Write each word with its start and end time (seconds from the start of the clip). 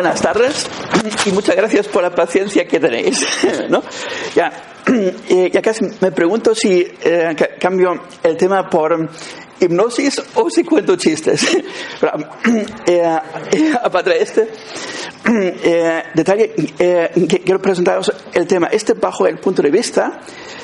buenas 0.00 0.22
tardes 0.22 0.66
y 1.26 1.30
muchas 1.30 1.54
gracias 1.54 1.86
por 1.86 2.02
la 2.02 2.10
paciencia 2.10 2.66
que 2.66 2.80
tenéis. 2.80 3.22
¿no? 3.68 3.82
Ya, 4.34 4.50
ya 5.52 5.60
casi 5.60 5.84
me 6.00 6.10
pregunto 6.10 6.54
si 6.54 6.80
eh, 7.02 7.36
cambio 7.60 8.04
el 8.22 8.34
tema 8.38 8.70
por 8.70 9.10
hipnosis 9.60 10.22
o 10.36 10.48
si 10.48 10.64
cuento 10.64 10.96
chistes. 10.96 11.54
Pero, 12.00 12.12
eh, 12.86 13.18
eh, 13.52 13.74
aparte 13.82 14.10
de 14.10 14.22
este 14.22 14.48
eh, 15.64 16.02
detalle, 16.14 16.54
eh, 16.78 17.10
quiero 17.44 17.60
presentaros 17.60 18.10
el 18.32 18.46
tema 18.46 18.68
este 18.68 18.94
bajo 18.94 19.26
el 19.26 19.38
punto 19.38 19.60
de 19.60 19.70
vista 19.70 20.18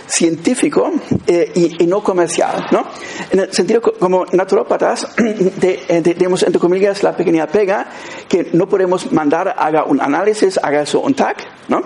científico 0.06 0.90
eh, 1.26 1.50
y, 1.54 1.84
y, 1.84 1.86
no 1.86 2.02
comercial, 2.02 2.66
¿no? 2.70 2.86
En 3.30 3.40
el 3.40 3.52
sentido 3.52 3.80
como 3.80 4.24
naturópatas 4.32 5.08
eh, 5.62 6.02
tenemos 6.02 6.42
entre 6.42 6.60
comillas 6.60 7.02
la 7.02 7.16
pequeña 7.16 7.46
pega 7.46 7.86
que 8.28 8.50
no 8.52 8.68
podemos 8.68 9.12
mandar 9.12 9.54
haga 9.58 9.84
un 9.84 10.00
análisis, 10.00 10.58
haga 10.62 10.82
eso 10.82 11.00
un 11.00 11.14
TAC, 11.14 11.46
¿no? 11.68 11.82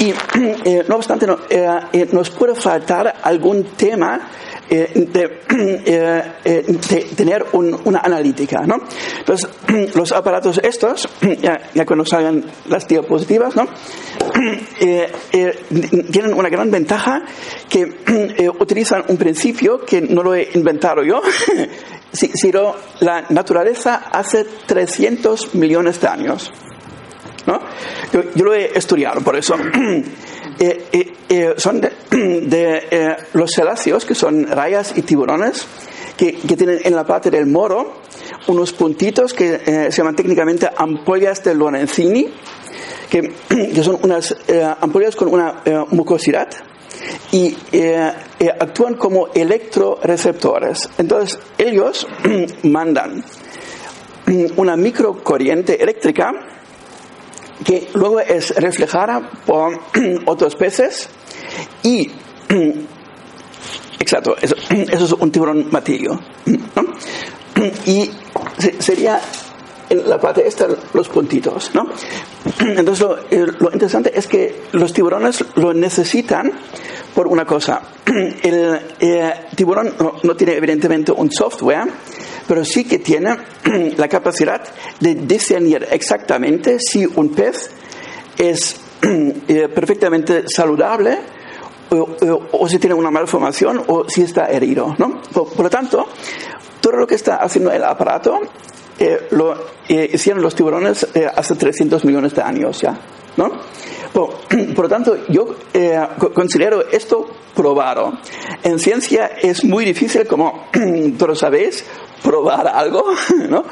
Y 0.00 0.10
eh, 0.64 0.84
no 0.88 0.96
obstante 0.96 1.26
no, 1.26 1.38
eh, 1.48 2.08
nos 2.12 2.30
puede 2.30 2.54
faltar 2.54 3.14
algún 3.22 3.64
tema 3.76 4.28
eh, 4.74 4.90
de, 4.94 5.40
eh, 5.84 6.32
eh, 6.44 6.64
de, 6.66 7.00
tener 7.14 7.44
un, 7.52 7.78
una 7.84 7.98
analítica, 7.98 8.62
¿no? 8.66 8.80
Entonces, 9.18 9.50
los 9.94 10.12
aparatos 10.12 10.60
estos, 10.62 11.06
ya, 11.42 11.60
ya 11.74 11.84
cuando 11.84 12.06
salgan 12.06 12.42
las 12.68 12.88
diapositivas, 12.88 13.54
¿no? 13.54 13.68
tienen 16.10 16.34
una 16.34 16.48
gran 16.48 16.70
ventaja 16.70 17.22
que 17.68 18.48
utilizan 18.58 19.04
un 19.08 19.16
principio 19.16 19.80
que 19.84 20.00
no 20.00 20.22
lo 20.22 20.34
he 20.34 20.48
inventado 20.54 21.02
yo, 21.04 21.20
sino 22.12 22.74
la 23.00 23.26
naturaleza 23.28 24.08
hace 24.10 24.44
300 24.66 25.54
millones 25.54 26.00
de 26.00 26.08
años. 26.08 26.50
¿no? 27.46 27.60
Yo, 28.12 28.22
yo 28.34 28.44
lo 28.44 28.54
he 28.54 28.76
estudiado, 28.76 29.20
por 29.20 29.36
eso. 29.36 29.54
Eh, 30.58 30.84
eh, 30.92 31.12
eh, 31.28 31.54
son 31.56 31.80
de, 31.80 31.92
eh, 32.90 33.16
los 33.34 33.50
celáceos, 33.52 34.04
que 34.04 34.14
son 34.14 34.46
rayas 34.46 34.92
y 34.96 35.02
tiburones, 35.02 35.66
que, 36.16 36.32
tienen 36.32 36.80
en 36.84 36.94
la 36.94 37.04
parte 37.04 37.30
del 37.30 37.46
moro 37.46 38.02
unos 38.48 38.72
puntitos 38.72 39.32
que 39.32 39.58
se 39.58 39.90
llaman 39.90 40.16
técnicamente 40.16 40.68
ampollas 40.76 41.42
de 41.42 41.54
Lorenzini, 41.54 42.28
que, 43.10 43.32
que 43.48 43.82
son 43.82 43.98
unas 44.02 44.36
ampollas 44.80 45.16
con 45.16 45.28
una 45.28 45.62
mucosidad 45.90 46.48
y 47.32 47.56
actúan 48.60 48.94
como 48.94 49.28
electroreceptores. 49.34 50.90
Entonces, 50.98 51.38
ellos 51.58 52.06
mandan 52.62 53.24
una 54.56 54.76
microcorriente 54.76 55.82
eléctrica 55.82 56.32
que 57.64 57.88
luego 57.94 58.20
es 58.20 58.54
reflejada 58.56 59.30
por 59.46 59.80
otros 60.26 60.56
peces 60.56 61.08
y 61.82 62.10
exacto 63.98 64.36
eso, 64.40 64.54
eso 64.70 65.04
es 65.04 65.12
un 65.12 65.30
tiburón 65.30 65.68
matillo 65.70 66.18
y 67.86 68.10
sería 68.78 69.20
en 69.92 70.08
la 70.08 70.18
parte 70.18 70.46
esta 70.46 70.66
los 70.94 71.08
puntitos 71.08 71.72
¿no? 71.74 71.88
entonces 72.60 73.00
lo, 73.00 73.16
lo, 73.58 73.72
interesante 73.72 74.12
es 74.14 74.26
que 74.26 74.62
los 74.72 74.92
tiburones 74.92 75.44
lo 75.56 75.74
necesitan 75.74 76.52
por 77.14 77.26
una 77.26 77.44
cosa 77.44 77.82
el 78.06 78.80
eh, 79.00 79.32
tiburón 79.54 79.94
no, 79.98 80.14
no 80.22 80.36
tiene 80.36 80.54
evidentemente 80.54 81.12
un 81.12 81.30
software 81.30 81.88
pero 82.46 82.64
sí 82.64 82.84
que 82.84 82.98
tiene 82.98 83.36
la 83.96 84.08
capacidad 84.08 84.62
de 85.00 85.14
discernir 85.14 85.86
exactamente 85.90 86.78
si 86.78 87.06
un 87.06 87.30
pez 87.34 87.70
es 88.38 88.76
eh, 89.02 89.68
perfectamente 89.68 90.44
saludable 90.48 91.18
o, 91.90 91.96
o, 91.96 92.48
o, 92.52 92.68
si 92.68 92.78
tiene 92.78 92.94
una 92.94 93.10
malformación 93.10 93.84
o 93.86 94.08
si 94.08 94.22
está 94.22 94.46
herido. 94.46 94.94
¿no? 94.98 95.20
Por, 95.32 95.52
por, 95.52 95.64
lo 95.64 95.70
tanto, 95.70 96.06
todo 96.80 96.96
lo 96.96 97.06
que 97.06 97.16
está 97.16 97.36
haciendo 97.36 97.70
el 97.70 97.84
aparato 97.84 98.40
eh, 98.98 99.28
lo 99.30 99.54
eh, 99.88 100.10
hicieron 100.12 100.42
los 100.42 100.54
tiburones 100.54 101.06
eh, 101.14 101.26
hace 101.34 101.54
300 101.54 102.04
millones 102.04 102.34
de 102.34 102.42
años 102.42 102.80
ya. 102.80 102.98
¿no? 103.36 103.50
Por, 104.12 104.34
por, 104.74 104.84
lo 104.84 104.88
tanto, 104.88 105.16
yo 105.28 105.56
eh, 105.72 105.98
considero 106.34 106.88
esto 106.90 107.26
probado. 107.54 108.18
En 108.62 108.78
ciencia 108.78 109.26
es 109.40 109.64
muy 109.64 109.84
difícil, 109.84 110.26
como 110.26 110.68
todos 111.18 111.38
sabéis, 111.38 111.84
probar 112.22 112.68
algo, 112.68 113.04
¿no? 113.48 113.64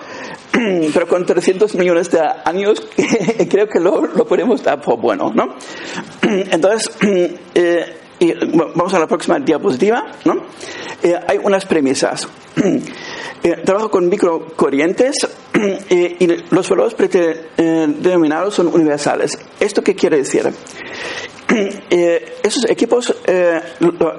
Pero 0.52 1.06
con 1.06 1.24
300 1.24 1.74
millones 1.76 2.10
de 2.10 2.20
años 2.44 2.82
creo 3.48 3.68
que 3.68 3.78
lo, 3.78 4.06
lo 4.06 4.26
podemos 4.26 4.62
dar 4.62 4.80
por 4.80 5.00
bueno, 5.00 5.32
¿no? 5.32 5.54
Entonces, 6.22 6.90
eh, 7.54 7.99
vamos 8.74 8.94
a 8.94 8.98
la 8.98 9.06
próxima 9.06 9.38
diapositiva, 9.38 10.04
¿no? 10.24 10.44
Eh, 11.02 11.18
hay 11.26 11.38
unas 11.42 11.66
premisas. 11.66 12.28
Eh, 13.42 13.56
trabajo 13.64 13.90
con 13.90 14.06
microcorrientes 14.06 15.16
eh, 15.54 16.16
y 16.18 16.26
los 16.54 16.68
valores 16.68 16.92
predeterminados 16.92 18.52
son 18.52 18.66
universales. 18.66 19.38
¿Esto 19.58 19.82
qué 19.82 19.94
quiere 19.94 20.18
decir? 20.18 20.52
Eh, 21.52 22.38
esos 22.44 22.64
equipos 22.70 23.12
eh, 23.26 23.60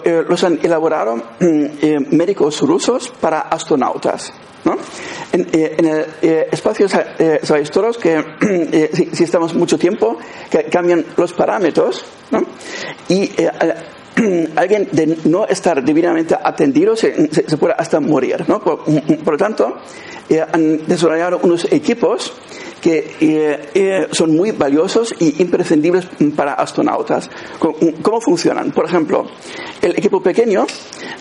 eh, 0.03 0.23
los 0.27 0.43
han 0.43 0.59
elaborado 0.61 1.15
mm, 1.15 2.13
médicos 2.15 2.59
rusos 2.61 3.09
para 3.21 3.41
astronautas. 3.41 4.33
¿no? 4.65 4.77
En, 5.31 5.47
en, 5.53 5.85
el 5.85 6.05
espacio 6.51 6.87
sabéis 6.89 7.71
todos 7.71 7.97
que 7.97 8.21
si, 8.93 9.15
si, 9.15 9.23
estamos 9.23 9.55
mucho 9.55 9.77
tiempo 9.77 10.17
que 10.49 10.65
cambian 10.65 11.05
los 11.15 11.33
parámetros 11.33 12.03
¿no? 12.31 12.43
y 13.07 13.31
alguien 14.55 14.89
de 14.91 15.17
no 15.25 15.45
estar 15.47 15.83
debidamente 15.83 16.35
atendido 16.41 16.95
se, 16.95 17.31
se, 17.31 17.49
se 17.49 17.57
puede 17.57 17.73
hasta 17.77 17.99
morir. 17.99 18.43
¿no? 18.47 18.59
Por, 18.59 18.83
por, 18.83 19.33
lo 19.33 19.37
tanto, 19.37 19.77
eh, 20.29 20.41
han 20.41 20.85
desarrollado 20.87 21.39
unos 21.43 21.71
equipos 21.71 22.33
que 22.81 23.15
eh, 23.21 23.69
eh, 23.73 24.07
son 24.11 24.35
muy 24.35 24.51
valiosos 24.51 25.13
y 25.19 25.41
imprescindibles 25.41 26.07
para 26.35 26.53
astronautas. 26.53 27.29
¿Cómo, 27.59 27.75
¿Cómo, 28.01 28.19
funcionan? 28.19 28.71
Por 28.71 28.85
ejemplo, 28.85 29.27
el 29.81 29.91
equipo 29.91 30.21
pequeño, 30.21 30.65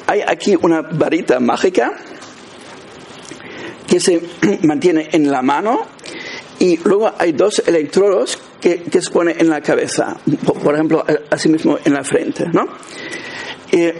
hay 0.06 0.22
aquí 0.26 0.56
una 0.60 0.80
varita 0.80 1.38
mágica 1.38 1.92
que 3.86 4.00
se 4.00 4.22
mantiene 4.62 5.10
en 5.12 5.30
la 5.30 5.42
mano 5.42 5.82
y 6.58 6.78
luego 6.78 7.12
hay 7.18 7.32
dos 7.32 7.62
electrodos 7.66 8.38
que, 8.60 8.82
que 8.82 9.00
se 9.02 9.10
ponen 9.10 9.36
en 9.38 9.48
la 9.48 9.60
cabeza, 9.60 10.16
por, 10.44 10.58
por 10.58 10.74
ejemplo, 10.74 11.04
asimismo 11.30 11.78
en 11.84 11.92
la 11.94 12.04
frente, 12.04 12.46
¿no? 12.52 12.66
Eh, 13.72 13.98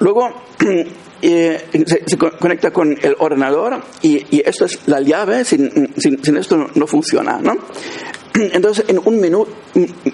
luego 0.00 0.30
eh, 1.22 1.68
se, 1.86 2.02
se, 2.06 2.16
conecta 2.16 2.70
con 2.70 2.96
el 3.00 3.16
ordenador 3.18 3.82
y, 4.02 4.36
y, 4.36 4.42
esto 4.44 4.64
es 4.64 4.86
la 4.86 5.00
llave, 5.00 5.44
sin, 5.44 5.92
sin, 5.96 6.22
sin 6.22 6.36
esto 6.36 6.70
no, 6.74 6.86
funciona, 6.86 7.38
¿no? 7.38 7.56
Entonces, 8.34 8.84
en 8.88 9.00
un 9.04 9.20
minuto, 9.20 9.50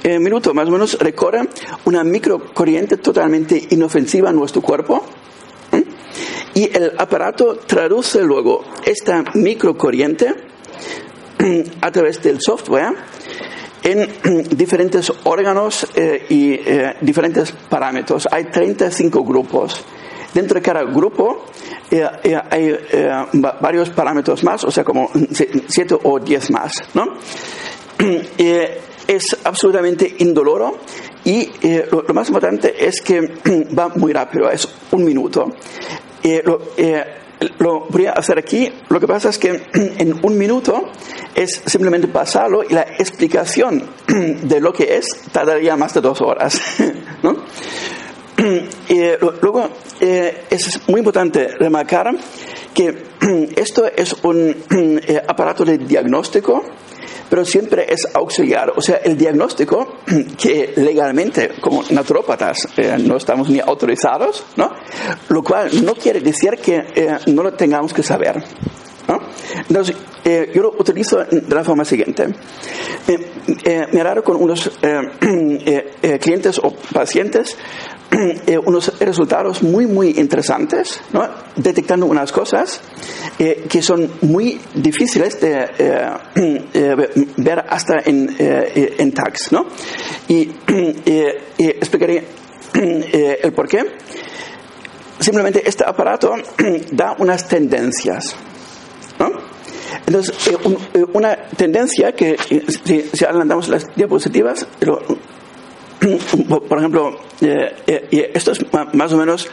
eh, 0.03 0.19
minuto 0.19 0.55
más 0.55 0.69
o 0.69 0.71
menos 0.71 0.99
recorre 0.99 1.49
una 1.85 2.05
microcorriente 2.05 2.97
totalmente 2.97 3.63
inofensiva 3.71 4.31
a 4.31 4.33
nuestro 4.33 4.63
cuerpo, 4.63 5.05
y 6.55 6.71
el 6.77 6.93
aparato 6.99 7.57
traduce 7.57 8.23
luego 8.23 8.65
esta 8.85 9.25
microcorriente 9.35 10.35
a 11.81 11.91
través 11.91 12.23
del 12.23 12.41
software 12.41 12.95
en 13.83 14.49
diferentes 14.57 15.13
órganos 15.25 15.87
eh, 15.95 16.27
y 16.29 16.53
eh, 16.53 16.95
diferentes 17.01 17.53
parámetros. 17.53 18.29
Hay 18.31 18.45
35 18.45 19.25
grupos. 19.25 19.85
Dentro 20.35 20.57
de 20.57 20.63
cada 20.63 20.83
grupo 20.83 21.47
eh, 21.91 22.05
eh 22.25 22.37
hay 22.51 22.77
eh, 22.91 23.27
varios 23.61 23.91
parámetros 23.91 24.43
más, 24.43 24.65
o 24.65 24.71
sea, 24.71 24.85
como 24.85 25.11
7 25.69 25.97
o 26.03 26.19
10 26.19 26.51
más. 26.51 26.73
¿no? 26.95 27.15
es 29.07 29.37
absolutamente 29.45 30.17
indoloro 30.19 30.79
y 31.25 31.51
lo, 31.91 32.03
lo, 32.03 32.15
más 32.15 32.29
importante 32.29 32.87
es 32.87 33.01
que 33.01 33.21
va 33.79 33.89
muy 33.91 34.13
rápido, 34.13 34.51
es 34.51 34.69
un 34.91 35.05
minuto. 35.05 35.53
Lo, 36.45 36.59
lo 37.59 37.87
voy 37.89 38.07
a 38.07 38.13
hacer 38.13 38.39
aquí. 38.39 38.71
Lo 38.89 39.01
que 39.01 39.07
pasa 39.07 39.29
es 39.29 39.39
que 39.39 39.63
en 39.73 40.21
un 40.23 40.39
minuto 40.39 40.91
es 41.35 41.63
simplemente 41.67 42.09
pasarlo 42.09 42.63
y 42.65 42.73
la 42.73 42.83
explicación 42.83 43.85
de 44.07 44.61
lo 44.61 44.73
que 44.73 44.97
es 44.97 45.07
tardaría 45.33 45.77
más 45.77 45.95
de 45.95 46.01
dos 46.01 46.21
horas. 46.21 46.61
¿no? 47.23 47.37
Y 48.89 49.01
luego 49.41 49.69
eh, 50.01 50.45
es 50.51 50.81
muy 50.89 50.99
importante 50.99 51.49
remarcar 51.49 52.15
que 52.73 53.05
esto 53.57 53.87
es 53.87 54.15
un 54.23 54.55
eh, 55.07 55.23
aparato 55.27 55.65
de 55.65 55.79
diagnóstico 55.79 56.63
pero 57.29 57.45
siempre 57.45 57.87
es 57.89 58.07
auxiliar. 58.15 58.75
O 58.77 58.81
sea, 58.81 58.97
el 58.99 59.17
diagnóstico, 59.17 59.97
que 60.39 60.73
legalmente, 60.77 61.53
como 61.61 61.83
naturópatas, 61.91 62.69
eh, 62.77 62.97
no 63.01 63.17
estamos 63.17 63.49
ni 63.51 63.59
autorizados, 63.59 64.45
¿no? 64.57 64.71
Lo 65.31 65.43
cual 65.43 65.85
no 65.85 65.95
quiere 65.95 66.21
decir 66.21 66.59
que 66.59 66.85
eh, 66.95 67.19
no 67.27 67.43
lo 67.43 67.55
tengamos 67.55 67.93
que 67.93 68.05
saber. 68.05 68.45
¿no? 69.09 69.19
Entonces, 69.69 69.97
eh, 70.25 70.51
yo 70.55 70.63
lo 70.63 70.75
utilizo 70.79 71.25
de 71.25 71.55
la 71.55 71.65
forma 71.65 71.85
siguiente. 71.85 72.27
Eh, 73.07 73.33
eh, 73.65 73.87
me 73.93 74.03
raro 74.03 74.25
con 74.25 74.37
unos 74.37 74.71
clientes 76.21 76.59
o 76.63 76.75
pacientes 76.93 77.57
unos 78.67 78.99
resultados 78.99 79.63
muy, 79.63 79.87
muy 79.87 80.11
interesantes, 80.19 81.01
¿no? 81.13 81.29
detectando 81.57 82.07
unas 82.07 82.33
cosas 82.33 82.81
que 83.37 83.83
son 83.83 84.11
muy 84.23 84.61
difíciles 84.75 85.41
de 85.41 85.69
ver 87.37 87.65
hasta 87.69 88.01
en, 88.05 88.35
en 88.39 89.13
tags. 89.13 89.53
¿no? 89.53 89.67
Y, 90.29 90.51
explicaré 91.59 92.25
el 92.75 93.53
por 93.53 93.69
qué. 93.69 93.85
Simplemente 95.19 95.63
este 95.67 95.85
aparato 95.85 96.35
da 96.93 97.17
unas 97.19 97.49
tendencias. 97.49 98.37
Entonces, 100.07 100.49
eh, 100.49 100.57
eh, 100.95 101.05
una 101.13 101.37
tendencia 101.57 102.13
que, 102.13 102.37
eh, 102.51 102.65
si, 103.13 103.25
adelantamos 103.25 103.69
las 103.69 103.95
diapositivas, 103.95 104.67
por 106.69 106.79
ejemplo, 106.79 107.17
esto 107.41 108.53
es 108.53 108.61
más 108.93 109.13
o 109.13 109.17
menos, 109.17 109.51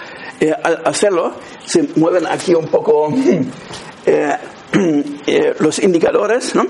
al 0.63 0.81
hacerlo, 0.85 1.33
se 1.65 1.87
mueven 1.95 2.27
aquí 2.27 2.53
un 2.53 2.67
poco 2.67 3.11
los 5.59 5.79
indicadores, 5.79 6.53
¿no? 6.55 6.65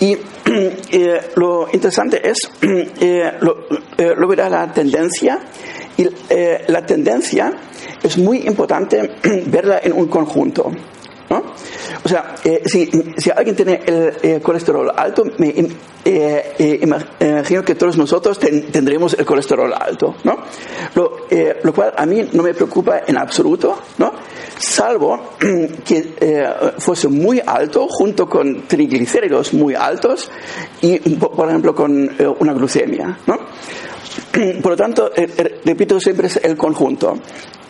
Y 0.00 0.16
lo 1.36 1.68
interesante 1.72 2.28
es, 2.28 2.38
lo, 3.40 3.66
lo 3.98 4.36
da 4.36 4.48
la 4.48 4.72
tendencia, 4.72 5.38
y 5.96 6.08
la 6.68 6.86
tendencia 6.86 7.52
es 8.02 8.18
muy 8.18 8.46
importante 8.46 9.16
verla 9.46 9.80
en 9.82 9.92
un 9.92 10.08
conjunto. 10.08 10.70
O 12.04 12.08
sea, 12.08 12.34
eh, 12.44 12.62
si, 12.66 13.30
alguien 13.30 13.56
tiene 13.56 13.80
el 13.86 14.12
eh, 14.22 14.40
colesterol 14.42 14.90
alto, 14.94 15.24
me 15.38 15.54
eh, 16.04 16.78
imagino 16.82 17.64
que 17.64 17.74
todos 17.74 17.96
nosotros 17.96 18.38
tendremos 18.38 19.14
el 19.14 19.24
colesterol 19.24 19.72
alto, 19.72 20.16
¿no? 20.24 20.38
Lo, 20.94 21.72
cual 21.72 21.94
a 21.96 22.04
mí 22.06 22.28
no 22.32 22.42
me 22.42 22.54
preocupa 22.54 23.02
en 23.06 23.16
absoluto, 23.16 23.78
¿no? 23.98 24.12
Salvo 24.58 25.34
que 25.84 26.44
fuese 26.78 27.08
muy 27.08 27.40
alto 27.44 27.86
junto 27.88 28.28
con 28.28 28.66
triglicéridos 28.66 29.54
muy 29.54 29.74
altos 29.74 30.30
y, 30.80 30.98
por 30.98 31.48
ejemplo, 31.48 31.74
con 31.74 32.10
una 32.40 32.52
glucemia, 32.52 33.18
¿no? 33.26 33.38
Por 34.62 34.72
lo 34.72 34.76
tanto, 34.76 35.10
repito, 35.64 35.98
siempre 35.98 36.28
el 36.42 36.56
conjunto. 36.56 37.18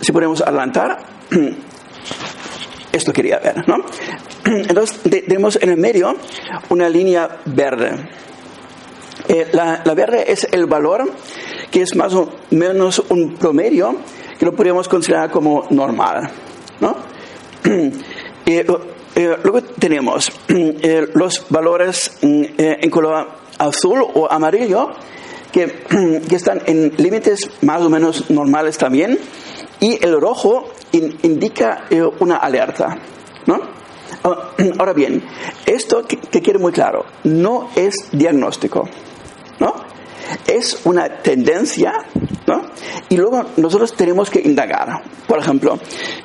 Si 0.01 0.11
podemos 0.11 0.41
adelantar, 0.41 0.99
esto 2.93 3.13
quería 3.13 3.39
ver, 3.39 3.67
¿no? 3.67 3.77
Entonces 4.45 5.01
tenemos 5.03 5.59
en 5.61 5.71
el 5.71 5.77
medio 5.79 6.15
una 6.69 6.89
línea 6.89 7.41
verde. 7.47 8.09
Eh, 9.29 9.49
la, 9.53 9.83
verde 9.95 10.31
es 10.31 10.47
el 10.51 10.67
valor 10.67 11.11
que 11.71 11.83
es 11.83 11.95
más 11.95 12.13
o 12.15 12.33
menos 12.51 13.03
un 13.09 13.35
promedio 13.35 13.97
que 14.39 14.45
lo 14.45 14.55
podríamos 14.55 14.89
considerar 14.89 15.31
como 15.31 15.67
normal, 15.71 16.31
¿no? 16.81 16.97
Eh, 18.45 18.67
eh, 19.15 19.37
luego 19.45 19.63
tenemos 19.63 20.33
los 21.15 21.47
valores 21.49 22.11
mm, 22.23 22.43
en 22.59 22.91
color 22.91 23.29
azul 23.57 24.05
o 24.15 24.31
amarillo 24.31 24.91
que, 25.53 25.85
que 26.29 26.35
están 26.35 26.61
en 26.67 26.93
límites 26.97 27.49
más 27.63 27.83
o 27.83 27.89
menos 27.89 28.31
normales 28.31 28.79
también 28.79 29.17
y 29.79 30.05
el 30.05 30.21
rojo 30.21 30.73
indica 30.93 31.85
eh, 31.91 32.03
una 32.21 32.37
alerta. 32.37 32.99
¿no? 33.47 33.61
Ah, 34.25 34.51
ahora 34.79 34.93
bien, 34.93 35.23
esto 35.67 36.05
que, 36.07 36.17
quede 36.19 36.59
muy 36.59 36.73
claro, 36.73 37.05
no 37.25 37.71
es 37.75 38.09
diagnóstico. 38.13 38.89
¿no? 39.59 39.75
Es 40.47 40.81
una 40.85 41.09
tendencia 41.09 41.93
¿no? 42.47 42.63
y 43.09 43.17
luego 43.17 43.45
nosotros 43.57 43.95
tenemos 43.95 44.31
que 44.31 44.41
indagar. 44.41 45.03
Por 45.27 45.39
ejemplo, 45.39 45.79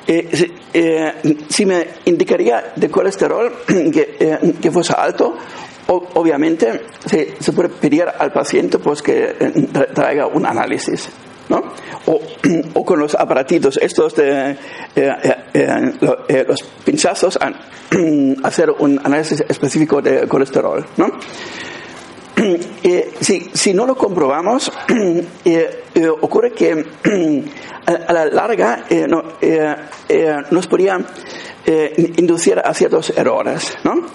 eh, 0.06 0.52
eh, 0.72 1.12
si 1.48 1.66
me 1.66 1.86
indicaría 2.04 2.72
de 2.76 2.90
colesterol 2.90 3.52
que, 3.66 4.56
que 4.60 4.70
fuese 4.70 4.94
alto, 4.96 5.34
obviamente 5.88 6.86
se, 7.06 7.36
se, 7.40 7.52
puede 7.52 7.70
pedir 7.70 8.04
al 8.18 8.30
paciente 8.30 8.78
pues, 8.78 9.00
que 9.00 9.34
traiga 9.94 10.26
un 10.26 10.44
análisis. 10.44 11.08
¿no? 11.48 11.62
O, 12.10 12.84
con 12.86 12.98
los 12.98 13.14
aparatitos 13.14 13.78
estos 13.82 14.14
de 14.14 14.52
eh, 14.52 14.56
eh, 14.96 15.92
eh, 16.28 16.44
los 16.48 16.62
pinchazos, 16.62 17.38
hacer 18.42 18.70
un 18.70 18.98
análisis 19.04 19.44
específico 19.46 20.00
de 20.00 20.26
colesterol, 20.26 20.86
¿no? 20.96 21.10
si, 23.20 23.50
si, 23.52 23.74
no 23.74 23.84
lo 23.84 23.94
comprobamos, 23.94 24.72
ocurre 26.22 26.52
que 26.52 26.86
a, 27.84 28.12
la 28.14 28.24
larga 28.24 28.84
no, 29.06 29.24
nos 30.50 30.66
podría 30.66 30.98
inducir 32.16 32.58
a 32.58 32.72
ciertos 32.72 33.10
errores. 33.10 33.76
¿no? 33.84 34.06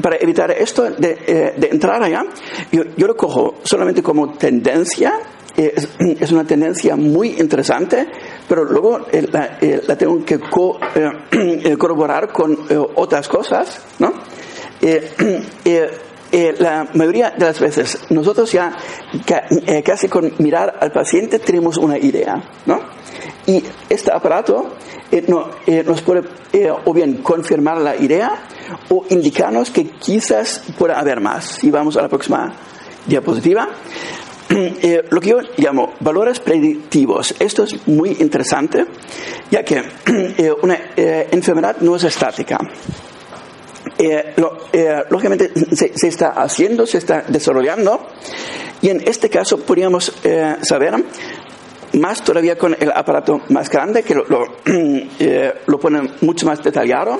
para 0.00 0.16
evitar 0.16 0.50
esto 0.52 0.84
de, 0.84 1.54
de 1.56 1.68
entrar 1.70 2.02
allá, 2.02 2.24
yo, 2.70 2.84
lo 2.96 3.16
cojo 3.16 3.56
solamente 3.62 4.02
como 4.02 4.32
tendencia 4.34 5.12
es, 5.56 6.32
una 6.32 6.44
tendencia 6.44 6.96
muy 6.96 7.36
interesante, 7.38 8.08
pero 8.48 8.64
luego 8.64 9.06
eh, 9.12 9.26
eh, 9.60 9.82
la, 9.86 9.96
tengo 9.96 10.24
que 10.24 10.34
eh, 11.32 11.76
corroborar 11.76 12.32
con 12.32 12.58
otras 12.94 13.28
cosas, 13.28 13.80
¿no? 13.98 14.12
la 16.58 16.88
mayoría 16.94 17.30
de 17.30 17.44
las 17.44 17.60
veces 17.60 17.98
nosotros 18.10 18.50
ya 18.50 18.74
casi 19.84 20.08
con 20.08 20.32
mirar 20.38 20.78
al 20.80 20.90
paciente 20.90 21.38
tenemos 21.38 21.76
una 21.76 21.98
idea, 21.98 22.42
¿no? 22.66 22.80
Y 23.46 23.62
este 23.88 24.10
aparato 24.12 24.76
nos 25.86 26.02
puede 26.02 26.22
o 26.84 26.92
bien 26.94 27.18
confirmar 27.18 27.78
la 27.78 27.94
idea 27.96 28.44
o 28.88 29.04
indicarnos 29.10 29.70
que 29.70 29.90
quizás 29.90 30.64
pueda 30.78 30.98
haber 30.98 31.20
más. 31.20 31.44
Si 31.44 31.70
vamos 31.70 31.96
a 31.96 32.02
la 32.02 32.08
próxima 32.08 32.52
diapositiva. 33.06 33.68
Eh, 34.54 35.04
lo 35.08 35.20
que 35.20 35.30
yo 35.30 35.38
llamo 35.56 35.94
valores 36.00 36.40
predictivos. 36.40 37.34
Esto 37.38 37.62
es 37.64 37.86
muy 37.88 38.16
interesante, 38.20 38.84
ya 39.50 39.64
que 39.64 39.78
eh, 40.06 40.52
una 40.62 40.92
eh, 40.96 41.28
enfermedad 41.30 41.76
no 41.80 41.96
es 41.96 42.04
estática. 42.04 42.58
lógicamente 45.08 45.52
se, 45.74 45.96
se, 45.96 46.08
está 46.08 46.30
haciendo, 46.30 46.86
se 46.86 46.98
está 46.98 47.22
desarrollando, 47.28 48.08
y 48.82 48.90
en 48.90 49.02
este 49.06 49.30
caso 49.30 49.58
podríamos 49.58 50.12
saber 50.62 51.04
más 51.94 52.22
todavía 52.24 52.58
con 52.58 52.76
el 52.78 52.90
aparato 52.90 53.42
más 53.48 53.70
grande, 53.70 54.02
que 54.02 54.14
lo, 54.14 54.24
lo, 54.26 54.44
lo 55.66 55.80
pone 55.80 56.10
mucho 56.20 56.46
más 56.46 56.62
detallado, 56.62 57.18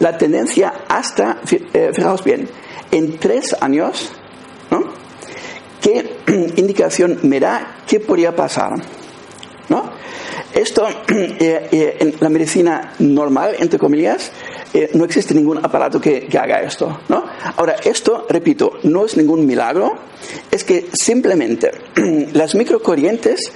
la 0.00 0.16
tendencia 0.16 0.84
hasta, 0.88 1.40
fijaos 1.44 2.22
bien, 2.22 2.48
en 2.92 3.18
tres 3.18 3.56
años. 3.60 4.12
¿Qué 5.88 6.52
indicación 6.56 7.18
me 7.22 7.40
da 7.40 7.78
qué 7.86 8.00
podría 8.00 8.34
pasar? 8.34 8.74
¿No? 9.68 9.90
Esto, 10.54 10.86
eh, 11.08 11.68
eh, 11.70 11.96
en 12.00 12.14
la 12.20 12.28
medicina 12.28 12.94
normal, 12.98 13.56
entre 13.58 13.78
comillas, 13.78 14.30
eh, 14.72 14.90
no 14.94 15.04
existe 15.04 15.34
ningún 15.34 15.58
aparato 15.58 16.00
que, 16.00 16.28
haga 16.38 16.62
esto. 16.62 17.00
¿no? 17.08 17.24
Ahora, 17.56 17.76
esto, 17.84 18.26
repito, 18.28 18.78
no 18.84 19.04
es 19.04 19.16
ningún 19.16 19.46
milagro, 19.46 19.94
es 20.50 20.64
que 20.64 20.88
simplemente 20.92 21.70
las 22.32 22.54
microcorrientes 22.54 23.52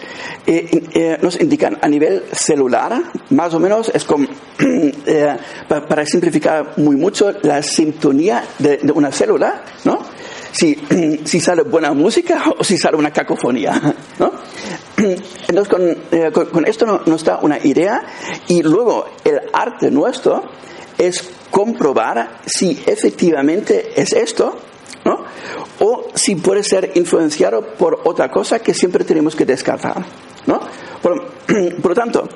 nos 1.22 1.40
indican 1.40 1.78
a 1.80 1.88
nivel 1.88 2.24
celular, 2.32 3.00
más 3.30 3.54
o 3.54 3.60
menos, 3.60 3.90
es 3.94 4.04
como, 4.04 4.26
para, 5.68 6.04
simplificar 6.04 6.74
muy 6.78 6.96
mucho, 6.96 7.32
la 7.42 7.62
sintonía 7.62 8.44
de, 8.58 8.78
de 8.78 8.92
una 8.92 9.12
célula, 9.12 9.62
¿no? 9.84 10.00
Si, 10.52 10.75
si 11.25 11.40
sale 11.40 11.62
buena 11.62 11.92
música 11.92 12.42
o 12.59 12.62
si 12.62 12.78
sale 12.78 12.97
una 12.97 13.11
cacofonía. 13.11 13.94
¿no? 14.18 14.32
Entonces, 15.49 15.68
con, 15.68 15.88
eh, 16.12 16.30
con, 16.32 16.66
esto 16.66 17.02
nos 17.06 17.25
da 17.25 17.38
una 17.42 17.59
idea 17.59 18.04
y 18.47 18.62
luego 18.62 19.06
el 19.25 19.40
arte 19.52 19.90
nuestro 19.90 20.44
es 20.99 21.28
comprobar 21.50 22.40
si 22.47 22.82
efectivamente 22.87 24.00
es 24.00 24.12
esto 24.12 24.56
¿no? 25.04 25.25
o 25.80 26.09
si 26.14 26.37
puede 26.37 26.62
ser 26.62 26.92
influenciado 26.94 27.62
por 27.75 28.00
otra 28.04 28.30
cosa 28.30 28.61
que 28.61 28.75
siempre 28.75 29.04
tenemos 29.04 29.35
que 29.35 29.44
descartar. 29.44 30.04
¿no? 30.47 30.61
Por, 31.02 31.32
lo 31.82 31.94
tanto, 31.94 32.28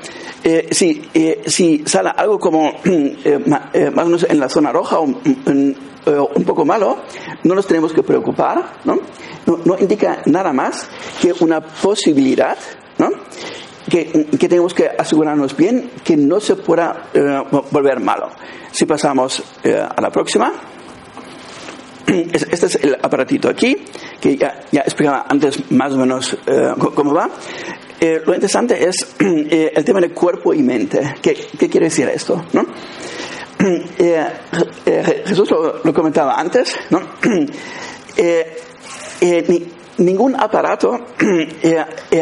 eh, 0.43 0.69
si, 0.71 1.09
eh, 1.15 1.43
si 1.47 1.85
sale 1.87 2.11
algo 2.17 2.39
como 2.39 2.73
eh, 2.85 3.43
más 3.47 3.71
o 3.75 4.07
menos 4.07 4.27
en 4.29 4.41
la 4.41 4.49
zona 4.49 4.73
roja 4.73 4.99
o 5.01 5.07
en, 5.25 5.77
un 6.07 6.45
poco 6.45 6.65
malo, 6.65 6.99
no 7.43 7.55
nos 7.57 7.67
tenemos 7.67 7.93
que 7.93 8.05
preocupar, 8.05 8.79
¿no? 8.85 9.01
No, 9.65 9.77
indica 9.81 10.23
nada 10.27 10.53
más 10.53 10.89
que 11.21 11.35
una 11.41 11.61
posibilidad, 11.61 12.57
¿no? 12.99 13.11
que, 13.91 14.27
que, 14.39 14.49
tenemos 14.49 14.73
que 14.73 14.89
asegurarnos 14.89 15.57
bien 15.57 15.91
que 16.05 16.17
no 16.17 16.39
se 16.39 16.55
pueda 16.55 17.09
volver 17.73 17.99
malo. 17.99 18.31
Si 18.71 18.87
pasamos 18.87 19.43
a 19.65 20.01
la 20.01 20.11
próxima. 20.11 20.53
Este 22.33 22.67
es 22.67 22.75
el 22.77 22.95
aparatito 22.95 23.49
aquí, 23.49 23.77
que 24.21 24.37
ya, 24.37 24.61
ya 24.71 24.83
explicaba 24.83 25.27
antes 25.29 25.71
más 25.71 25.93
o 25.93 25.99
menos 25.99 26.37
cómo 26.95 27.13
va. 27.13 27.31
Eh, 27.99 28.23
lo 28.27 28.35
interesante 28.35 28.87
es 28.87 29.15
eh, 29.19 29.73
el 29.75 29.85
tema 29.85 30.01
de 30.01 30.11
cuerpo 30.11 30.53
y 30.53 30.63
mente. 30.63 31.15
¿Qué, 31.23 31.35
qué 31.59 31.69
quiere 31.69 31.87
decir 31.87 32.09
esto? 32.09 32.45
¿no? 32.53 32.67
Eh, 33.99 35.23
Jesús 35.27 35.51
lo, 35.51 35.93
comentaba 35.95 36.39
antes, 36.39 36.77
¿no? 36.91 37.01
Ni, 39.49 39.67
ningún 39.99 40.37
aparato 40.39 40.95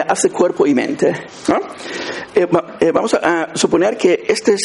hace 0.08 0.30
cuerpo 0.30 0.64
y 0.66 0.74
mente. 0.74 1.12
¿no? 1.48 1.60
vamos 2.92 3.14
a, 3.14 3.48
suponer 3.54 3.98
que 3.98 4.24
este 4.28 4.56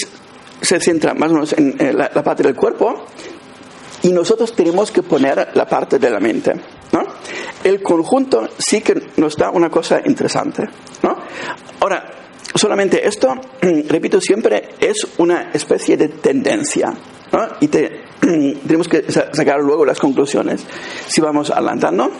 se 0.61 0.79
centra 0.79 1.15
más 1.15 1.31
o 1.31 1.33
menos 1.33 1.53
en 1.53 1.75
la, 1.97 2.11
la 2.13 2.23
parte 2.23 2.43
del 2.43 2.55
cuerpo 2.55 3.07
y 4.03 4.12
nosotros 4.12 4.53
tenemos 4.53 4.91
que 4.91 5.03
poner 5.03 5.50
la 5.53 5.65
parte 5.65 6.00
de 6.00 6.10
la 6.10 6.20
mente. 6.20 6.53
¿no? 6.91 7.03
El 7.63 7.82
conjunto 7.82 8.48
sí 8.58 8.82
que 8.82 8.96
nos 9.18 9.36
da 9.36 9.50
una 9.50 9.70
cosa 9.70 10.01
interesante. 10.06 10.63
¿no? 11.03 11.18
Ahora, 11.79 12.10
solamente 12.56 13.06
esto, 13.06 13.36
repito 13.62 14.22
siempre, 14.22 14.75
es 14.79 15.08
una 15.18 15.51
especie 15.53 15.98
de 15.98 16.10
tendencia. 16.10 16.94
¿no? 17.32 17.39
Y 17.60 17.68
te, 17.68 18.03
tenemos 18.20 18.88
que 18.88 19.12
sacar 19.12 19.60
luego 19.60 19.86
las 19.86 20.00
conclusiones. 20.00 20.65
Si 21.08 21.22
vamos 21.22 21.51
adelantando. 21.51 22.12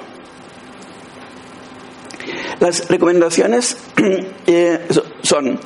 Las 2.60 2.90
recomendaciones 2.90 3.78
eh, 4.48 4.86
son, 5.22 5.60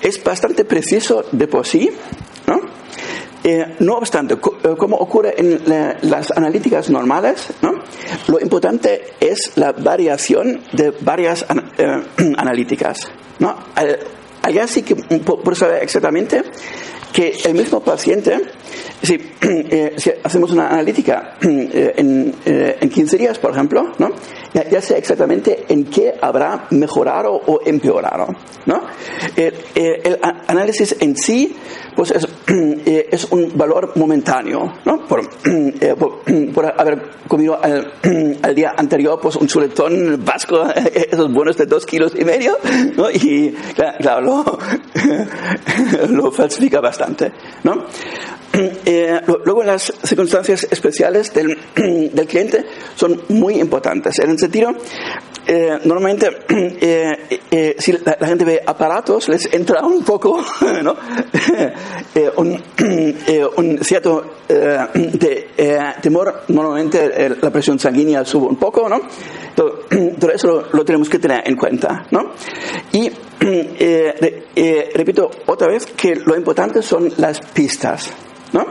es 0.00 0.24
bastante 0.24 0.64
preciso 0.64 1.26
de 1.30 1.46
por 1.46 1.66
sí. 1.66 1.90
Eh, 3.44 3.76
no 3.80 3.94
obstante, 3.94 4.34
eh, 4.34 4.74
como 4.76 4.96
ocurre 4.96 5.34
en 5.38 5.62
las 6.02 6.30
analíticas 6.32 6.90
normales, 6.90 7.48
¿no? 7.62 7.72
lo 8.26 8.40
importante 8.40 9.14
es 9.20 9.52
la 9.56 9.72
variación 9.72 10.60
de 10.72 10.90
varias 11.00 11.46
eh, 11.78 12.02
analíticas. 12.36 13.08
¿no? 13.38 13.56
Allá 14.42 14.66
sí 14.66 14.82
que 14.82 14.96
por 14.96 15.56
saber 15.56 15.82
exactamente 15.82 16.42
que 17.12 17.38
el 17.44 17.54
mismo 17.54 17.80
paciente, 17.80 18.40
si, 19.02 19.18
si 19.96 20.10
hacemos 20.22 20.50
una 20.52 20.68
analítica 20.68 21.36
en, 21.40 22.34
en, 22.44 22.88
15 22.88 23.18
días, 23.18 23.38
por 23.38 23.52
ejemplo, 23.52 23.92
¿no? 23.98 24.10
ya, 24.52 24.68
ya, 24.68 24.80
sé 24.80 24.98
exactamente 24.98 25.64
en 25.68 25.84
qué 25.84 26.14
habrá 26.20 26.66
mejorado 26.70 27.32
o 27.32 27.60
empeorado. 27.64 28.28
¿no? 28.66 28.82
el 29.36 30.18
análisis 30.46 30.96
en 31.00 31.16
sí 31.16 31.56
pues 31.98 32.12
es, 32.12 32.28
eh, 32.86 33.08
es 33.10 33.24
un 33.32 33.58
valor 33.58 33.90
momentáneo, 33.96 34.72
¿no? 34.84 35.04
Por, 35.04 35.20
eh, 35.44 35.96
por, 36.54 36.66
haber 36.80 37.10
comido 37.26 37.58
al, 37.60 37.92
al, 38.40 38.54
día 38.54 38.72
anterior 38.76 39.18
pues 39.20 39.34
un 39.34 39.48
chuletón 39.48 40.24
vasco, 40.24 40.62
esos 40.94 41.32
buenos 41.32 41.56
de 41.56 41.66
dos 41.66 41.84
kilos 41.84 42.12
y 42.16 42.24
medio, 42.24 42.56
¿no? 42.96 43.10
Y 43.10 43.52
claro, 43.98 44.20
lo, 44.20 44.58
lo 46.08 46.30
falsifica 46.30 46.80
bastante, 46.80 47.32
¿no? 47.64 47.86
Eh, 48.52 49.20
luego 49.44 49.62
las 49.62 49.92
circunstancias 50.02 50.66
especiales 50.70 51.32
del, 51.32 51.58
del, 52.12 52.26
cliente 52.26 52.64
son 52.94 53.22
muy 53.28 53.60
importantes. 53.60 54.18
En 54.18 54.30
el 54.30 54.38
sentido, 54.38 54.70
eh, 55.46 55.78
normalmente 55.84 56.30
eh, 56.48 57.76
si 57.78 57.92
la, 57.92 58.26
gente 58.26 58.44
ve 58.44 58.62
aparatos, 58.64 59.28
les 59.28 59.52
entra 59.52 59.84
un 59.84 60.02
poco 60.02 60.42
¿no? 60.82 60.96
un, 62.36 62.62
un, 63.56 63.78
cierto 63.84 64.34
de, 64.48 65.48
temor. 66.00 66.42
Normalmente 66.48 67.36
la 67.40 67.50
presión 67.50 67.78
sanguínea 67.78 68.24
sube 68.24 68.46
un 68.46 68.56
poco, 68.56 68.88
¿no? 68.88 69.00
Todo, 69.54 69.80
todo 70.18 70.30
eso 70.30 70.48
lo, 70.48 70.68
lo, 70.72 70.84
tenemos 70.84 71.08
que 71.08 71.18
tener 71.18 71.42
en 71.46 71.56
cuenta, 71.56 72.06
¿no? 72.10 72.32
Y 72.92 73.10
repito 74.94 75.30
otra 75.46 75.68
vez 75.68 75.86
que 75.86 76.16
lo 76.16 76.36
importante 76.36 76.82
son 76.82 77.12
las 77.18 77.40
pistas. 77.40 78.10
¿No? 78.52 78.66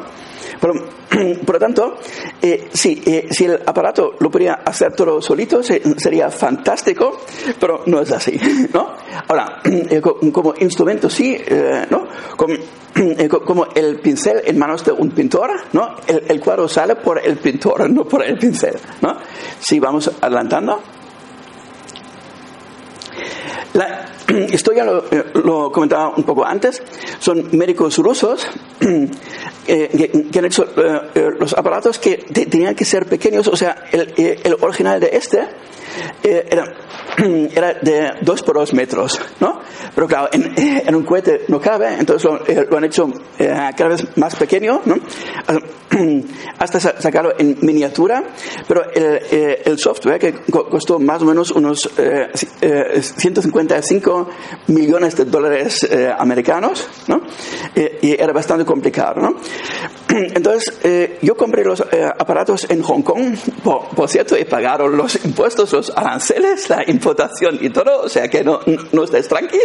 Por, 0.60 1.54
lo 1.54 1.60
tanto, 1.60 1.98
eh, 2.42 2.68
sí, 2.74 3.02
eh, 3.06 3.28
si 3.30 3.46
el 3.46 3.62
aparato 3.66 4.16
lo 4.20 4.30
podría 4.30 4.54
hacer 4.66 4.94
todo 4.94 5.22
solito 5.22 5.62
sería 5.64 6.30
fantástico, 6.30 7.22
pero 7.60 7.84
no 7.86 8.02
es 8.02 8.12
así, 8.12 8.40
¿no? 8.74 8.94
Ahora, 9.28 9.62
eh, 9.64 10.02
como 10.02 10.54
instrumento 10.60 11.10
sí, 11.10 11.38
¿no? 11.90 12.08
Como, 13.46 13.68
el 13.76 14.00
pincel 14.00 14.42
en 14.44 14.58
manos 14.58 14.84
de 14.84 14.92
un 14.92 15.12
pintor, 15.12 15.52
¿no? 15.74 15.98
El, 16.08 16.24
el, 16.30 16.40
cuadro 16.40 16.68
sale 16.68 16.96
por 16.96 17.24
el 17.24 17.38
pintor, 17.38 17.88
no 17.92 18.06
por 18.06 18.24
el 18.24 18.40
pincel, 18.40 18.76
¿no? 19.02 19.18
Si 19.60 19.80
vamos 19.80 20.12
adelantando. 20.20 20.82
La, 23.74 24.06
esto 24.52 24.74
ya 24.74 24.86
eh, 25.12 25.24
lo, 25.36 25.72
comentaba 25.72 26.10
un 26.16 26.24
poco 26.24 26.46
antes, 26.46 26.82
son 27.20 27.50
médicos 27.58 27.98
rusos 27.98 28.48
eh, 29.68 30.28
que, 30.32 30.40
han 30.40 30.46
hecho 30.46 30.66
eh, 30.76 31.32
los 31.40 31.54
aparatos 31.54 32.00
que 32.00 32.18
tenían 32.18 32.76
que 32.76 32.86
ser 32.86 33.06
pequeños, 33.06 33.48
o 33.48 33.56
sea, 33.56 33.86
el 33.92 34.58
original 34.62 35.00
de 35.00 35.10
este 35.14 35.48
era 36.24 36.74
era 37.18 37.74
de 37.74 38.14
2 38.22 38.44
por 38.44 38.56
2 38.56 38.74
metros, 38.74 39.20
¿no? 39.40 39.60
Pero 39.94 40.08
claro, 40.08 40.30
en, 40.32 40.54
en, 40.56 40.96
un 40.96 41.04
cohete 41.04 41.44
no 41.48 41.60
cabe, 41.60 41.96
entonces 41.98 42.30
lo, 42.30 42.46
eh, 42.46 42.68
lo 42.70 42.78
han 42.78 42.84
hecho 42.84 43.12
eh, 43.40 43.72
cada 43.76 43.90
vez 43.90 44.06
más 44.18 44.36
pequeño, 44.36 44.84
¿no? 44.86 44.98
Hasta 46.60 46.80
sacarlo 46.80 47.34
en 47.38 47.58
miniatura, 47.62 48.24
pero 48.68 48.92
el, 48.92 49.20
eh, 49.32 49.64
el 49.66 49.80
software 49.80 50.20
que 50.20 50.34
costó 50.52 51.00
más 51.00 51.24
o 51.24 51.26
menos 51.26 51.50
unos 51.52 51.90
155 51.90 54.30
millones 54.68 55.16
de 55.16 55.26
dólares 55.26 55.88
americanos, 56.20 56.88
¿no? 57.08 57.22
y 57.76 58.12
era 58.12 58.34
bastante 58.34 58.66
complicado, 58.66 59.22
¿no? 59.22 59.38
Entonces, 60.10 60.74
yo 61.22 61.36
compré 61.36 61.64
los 61.64 61.82
aparatos 61.82 62.68
en 62.70 62.84
Hong 62.84 63.02
Kong, 63.02 63.36
por, 63.64 63.88
por, 63.90 64.08
cierto, 64.10 64.38
y 64.38 64.46
pagaron 64.46 64.96
los 64.96 65.16
impuestos, 65.26 65.74
los 65.74 65.87
aranceles, 65.96 66.70
la 66.70 66.84
imputación 66.88 67.58
y 67.62 67.70
todo, 67.70 68.02
o 68.02 68.10
sea 68.10 68.28
que 68.28 68.44
no, 68.44 68.60
no 68.92 69.04
estés 69.04 69.28
tranquilo, 69.28 69.64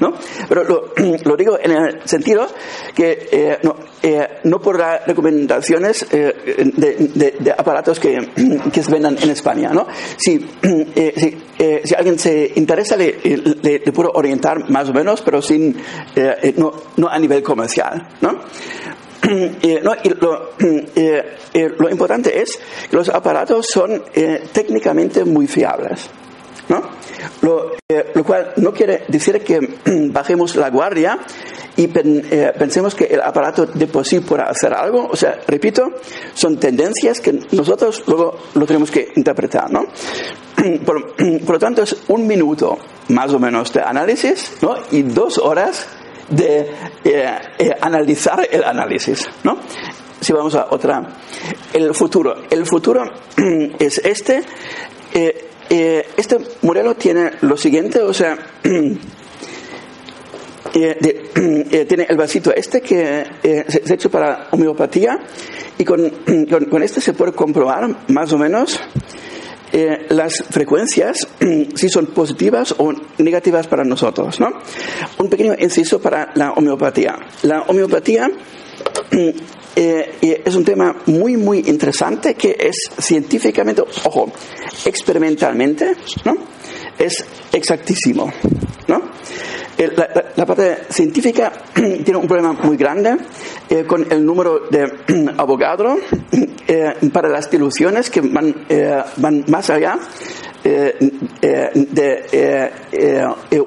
¿no? 0.00 0.14
Pero 0.48 0.64
lo, 1.24 1.36
digo 1.36 1.58
en 1.60 1.72
el 1.72 2.08
sentido 2.08 2.46
que 2.94 3.28
eh, 3.30 3.58
no, 3.62 3.76
eh, 4.02 4.40
no 4.44 4.60
por 4.60 4.78
las 4.78 5.06
recomendaciones 5.06 6.06
eh, 6.10 6.72
de, 6.74 7.36
de, 7.38 7.52
aparatos 7.52 7.98
que, 7.98 8.30
que, 8.72 8.82
se 8.82 8.90
vendan 8.90 9.16
en 9.20 9.30
España, 9.30 9.70
¿no? 9.72 9.86
Si, 10.16 10.34
eh, 10.62 11.12
si, 11.16 11.42
eh, 11.58 11.82
si 11.84 11.94
alguien 11.94 12.18
se 12.18 12.52
interesa, 12.56 12.96
le, 12.96 13.18
le, 13.22 13.78
le, 13.84 13.92
puedo 13.92 14.10
orientar 14.12 14.70
más 14.70 14.88
o 14.88 14.92
menos, 14.92 15.22
pero 15.22 15.40
sin, 15.40 15.76
no, 16.56 16.72
no 16.96 17.08
a 17.08 17.18
nivel 17.18 17.42
comercial, 17.42 18.08
¿no? 18.20 18.40
No, 19.82 19.92
y 20.02 20.08
lo, 20.08 20.50
lo, 21.78 21.90
importante 21.90 22.40
es 22.40 22.58
que 22.90 22.96
los 22.96 23.08
aparatos 23.08 23.66
son 23.66 24.02
técnicamente 24.52 25.24
muy 25.24 25.46
fiables. 25.46 26.10
¿no? 26.68 26.82
Lo, 27.42 27.72
eh, 27.88 28.10
lo, 28.14 28.24
cual 28.24 28.52
no 28.56 28.72
quiere 28.72 29.04
decir 29.08 29.42
que 29.42 29.60
bajemos 30.10 30.56
la 30.56 30.70
guardia 30.70 31.18
y 31.76 31.90
eh, 31.94 32.52
pensemos 32.58 32.94
que 32.94 33.04
el 33.04 33.20
aparato 33.20 33.66
de 33.66 33.86
por 33.86 34.06
sí 34.06 34.20
pueda 34.20 34.44
hacer 34.44 34.72
algo. 34.72 35.08
O 35.10 35.16
sea, 35.16 35.40
repito, 35.46 35.90
son 36.34 36.58
tendencias 36.58 37.20
que 37.20 37.38
nosotros 37.52 38.04
luego 38.06 38.38
lo 38.54 38.66
tenemos 38.66 38.90
que 38.90 39.12
interpretar. 39.16 39.70
¿no? 39.70 39.86
Por, 40.86 41.14
por 41.44 41.56
lo 41.56 41.58
tanto, 41.58 41.82
es 41.82 41.94
un 42.08 42.26
minuto 42.26 42.78
más 43.08 43.32
o 43.34 43.38
menos 43.38 43.70
de 43.72 43.82
análisis 43.82 44.52
¿no? 44.62 44.76
y 44.92 45.02
dos 45.02 45.36
horas 45.36 45.86
de 46.28 46.70
eh, 47.04 47.76
analizar 47.80 48.46
el 48.50 48.64
análisis. 48.64 49.28
¿no? 49.42 49.58
Si 50.20 50.32
vamos 50.32 50.54
a 50.54 50.68
otra, 50.70 51.02
el 51.72 51.94
futuro. 51.94 52.34
El 52.50 52.66
futuro 52.66 53.04
es 53.78 53.98
este. 53.98 54.42
Eh, 55.70 56.06
este 56.16 56.38
modelo 56.62 56.94
tiene 56.94 57.32
lo 57.40 57.56
siguiente, 57.56 58.00
o 58.00 58.12
sea, 58.12 58.36
eh, 58.64 58.96
eh, 61.74 61.84
tiene 61.88 62.06
el 62.08 62.16
vasito 62.16 62.54
este 62.54 62.80
que 62.80 63.24
se, 63.42 63.92
ha 63.92 63.94
hecho 63.94 64.10
para 64.10 64.48
homeopatía 64.50 65.18
y 65.78 65.84
con, 65.84 66.10
con, 66.70 66.82
este 66.82 67.00
se 67.00 67.14
puede 67.14 67.32
comprobar 67.32 67.88
más 68.08 68.32
o 68.32 68.38
menos 68.38 68.78
las 70.08 70.44
frecuencias 70.50 71.26
si 71.74 71.88
son 71.88 72.06
positivas 72.06 72.74
o 72.78 72.92
negativas 73.18 73.66
para 73.66 73.84
nosotros. 73.84 74.40
¿no? 74.40 74.48
Un 75.18 75.28
pequeño 75.28 75.54
inciso 75.58 76.00
para 76.00 76.30
la 76.34 76.52
homeopatía. 76.52 77.16
La 77.42 77.62
homeopatía 77.62 78.30
eh, 79.76 80.42
es 80.44 80.54
un 80.54 80.64
tema 80.64 80.96
muy, 81.06 81.36
muy 81.36 81.58
interesante 81.66 82.34
que 82.34 82.56
es 82.58 82.88
científicamente, 82.98 83.82
ojo, 83.82 84.32
experimentalmente, 84.84 85.96
¿no? 86.24 86.36
Es 86.96 87.24
exactísimo, 87.52 88.32
¿no? 88.86 89.00
La, 90.36 90.46
parte 90.46 90.84
científica 90.90 91.52
tiene 91.74 92.16
un 92.16 92.26
problema 92.26 92.52
muy 92.52 92.76
grande 92.76 93.16
con 93.86 94.10
el 94.10 94.24
número 94.24 94.68
de 94.70 94.92
abogados 95.36 95.98
para 97.12 97.28
las 97.28 97.50
diluciones 97.50 98.10
que 98.10 98.20
van, 98.20 98.54
van 99.16 99.44
más 99.48 99.70
allá 99.70 99.98
de 100.62 100.94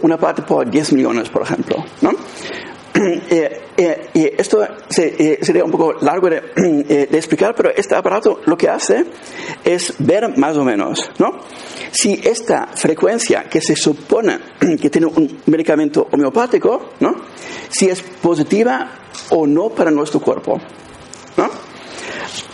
una 0.02 0.18
parte 0.18 0.42
por 0.44 0.70
10 0.70 0.94
millones, 0.94 1.30
por 1.30 1.42
ejemplo. 1.44 1.84
¿no? 2.02 2.12
Eh, 3.80 4.10
eh, 4.16 4.36
esto 4.40 4.64
eh, 4.64 5.38
sería 5.44 5.64
un 5.64 5.70
poco 5.70 5.94
largo 6.02 6.30
de, 6.30 7.08
explicar, 7.12 7.54
pero 7.56 7.70
este 7.70 7.94
aparato 7.96 8.42
lo 8.46 8.58
que 8.58 8.70
hace 8.70 9.06
es 9.64 9.94
ver 10.00 10.36
más 10.36 10.58
o 10.58 10.64
menos, 10.64 11.12
¿no? 11.20 11.42
Si 11.92 12.20
esta 12.24 12.70
frecuencia 12.74 13.44
que 13.44 13.62
se 13.62 13.76
supone 13.76 14.40
que 14.82 14.90
tiene 14.90 15.06
un 15.06 15.42
medicamento 15.46 16.08
homeopático, 16.12 16.94
¿no? 17.00 17.16
Si 17.70 17.88
es 17.88 18.02
positiva 18.02 18.90
o 19.30 19.46
no 19.46 19.70
para 19.70 19.92
nuestro 19.92 20.20
cuerpo, 20.20 20.60
¿no? 21.38 21.50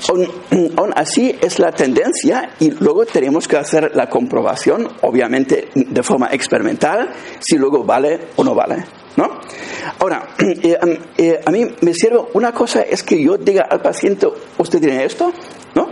Aún, 0.10 0.94
así 0.94 1.34
es 1.40 1.60
la 1.60 1.72
tendencia 1.72 2.56
y 2.60 2.72
luego 2.72 3.06
tenemos 3.06 3.48
que 3.48 3.56
hacer 3.56 3.92
la 3.96 4.10
comprobación, 4.10 4.90
obviamente 5.04 5.70
de 5.74 6.04
forma 6.04 6.28
experimental, 6.32 7.14
si 7.40 7.58
luego 7.58 7.86
vale 7.86 8.20
o 8.36 8.44
no 8.44 8.54
vale. 8.54 9.03
¿No? 9.16 9.40
Ahora, 10.00 10.30
eh, 10.40 11.00
eh, 11.18 11.42
a 11.46 11.52
mí 11.52 11.66
me 11.82 11.94
sirve 11.94 12.20
una 12.34 12.52
cosa 12.52 12.82
es 12.82 13.04
que 13.04 13.22
yo 13.22 13.38
diga 13.38 13.68
al 13.70 13.82
paciente, 13.82 14.28
usted 14.58 14.80
tiene 14.80 15.04
esto, 15.06 15.32
¿no? 15.76 15.90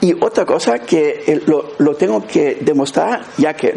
Y 0.00 0.14
otra 0.20 0.46
cosa 0.46 0.78
que 0.78 1.24
eh, 1.26 1.42
lo, 1.46 1.72
lo, 1.78 1.94
tengo 1.94 2.26
que 2.26 2.58
demostrar, 2.60 3.22
ya 3.36 3.54
que, 3.54 3.74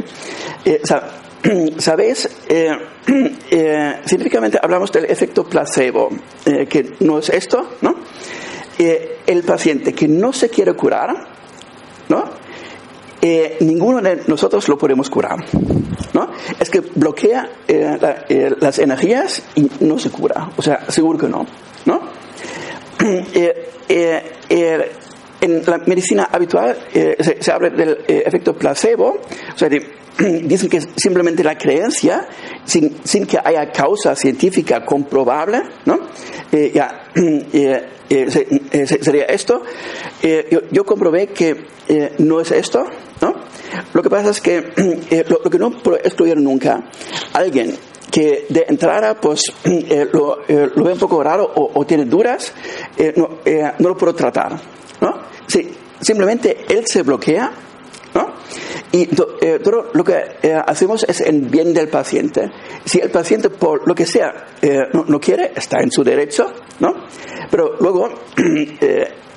¿sabéis? 1.77 2.29
científicamente 4.05 4.59
hablamos 4.61 4.91
del 4.91 5.05
efecto 5.05 5.43
placebo, 5.43 6.09
que 6.43 6.95
no 7.01 7.19
es 7.19 7.29
esto, 7.29 7.69
¿no? 7.81 7.95
el 8.77 9.43
paciente 9.43 9.93
que 9.93 10.07
no 10.07 10.33
se 10.33 10.49
quiere 10.49 10.73
curar. 10.73 11.42
Ninguno 13.61 14.01
de 14.01 14.23
nosotros 14.27 14.67
lo 14.67 14.77
podemos 14.77 15.09
curar. 15.09 15.39
¿no? 16.13 16.29
Es 16.59 16.69
que 16.69 16.81
bloquea 16.81 17.49
eh, 17.67 17.97
eh, 18.29 18.55
las 18.59 18.79
energías 18.79 19.43
y 19.55 19.69
no 19.81 19.97
se 19.97 20.09
cura. 20.09 20.51
O 20.57 20.61
sea, 20.61 20.89
seguro 20.89 21.17
que 21.17 21.27
no. 21.27 21.45
¿no? 21.85 22.01
Eh, 23.89 24.91
en 25.41 25.61
la 25.65 25.77
medicina 25.79 26.29
habitual 26.31 26.77
se, 26.93 27.51
habla 27.51 27.69
del 27.69 27.97
efecto 28.07 28.53
placebo, 28.55 29.19
o 29.53 29.57
sea, 29.57 29.67
dicen 30.17 30.69
que 30.69 30.77
es 30.77 30.87
simplemente 30.95 31.43
la 31.43 31.57
creencia 31.57 32.27
sin, 32.63 32.95
sin, 33.03 33.25
que 33.25 33.37
haya 33.43 33.71
causa 33.71 34.15
científica 34.15 34.85
comprobable, 34.85 35.63
¿no? 35.85 35.99
ya, 36.73 37.07
sería 39.01 39.25
esto. 39.25 39.63
Yo, 40.21 40.61
yo, 40.71 40.85
comprobé 40.85 41.27
que 41.27 41.65
no 42.19 42.39
es 42.39 42.51
esto, 42.51 42.85
¿no? 43.23 43.33
Lo 43.93 44.03
que 44.03 44.09
pasa 44.09 44.29
es 44.31 44.41
que 44.41 44.73
eh, 45.09 45.25
lo, 45.27 45.41
que 45.49 45.57
no 45.57 45.71
puedo 45.71 45.97
excluir 45.97 46.37
nunca, 46.37 46.83
alguien 47.33 47.75
que 48.11 48.45
de 48.49 48.65
entrada 48.67 49.19
pues 49.19 49.41
eh, 49.63 50.07
lo, 50.11 50.41
eh, 50.47 50.69
lo, 50.75 50.83
ve 50.83 50.93
un 50.93 50.99
poco 50.99 51.23
raro 51.23 51.49
o, 51.55 51.85
tiene 51.85 52.05
dudas, 52.05 52.53
no, 53.15 53.39
no, 53.79 53.89
lo 53.89 53.97
puedo 53.97 54.13
tratar. 54.13 54.59
¿no? 55.01 55.21
Sí, 55.47 55.73
simplemente 55.99 56.65
él 56.69 56.83
se 56.85 57.01
bloquea 57.01 57.51
¿no? 58.13 58.27
Y 58.93 59.07
todo 59.07 59.89
lo 59.91 60.03
que 60.03 60.21
hacemos 60.65 61.03
es 61.09 61.19
en 61.21 61.49
bien 61.49 61.73
del 61.73 61.89
paciente. 61.89 62.51
Si 62.85 62.99
el 62.99 63.09
paciente, 63.09 63.49
por 63.49 63.87
lo 63.87 63.95
que 63.95 64.05
sea, 64.05 64.45
no, 64.93 65.03
no, 65.07 65.19
quiere, 65.19 65.51
está 65.55 65.81
en 65.81 65.89
su 65.89 66.03
derecho, 66.03 66.53
¿no? 66.79 66.93
Pero 67.49 67.75
luego 67.79 68.09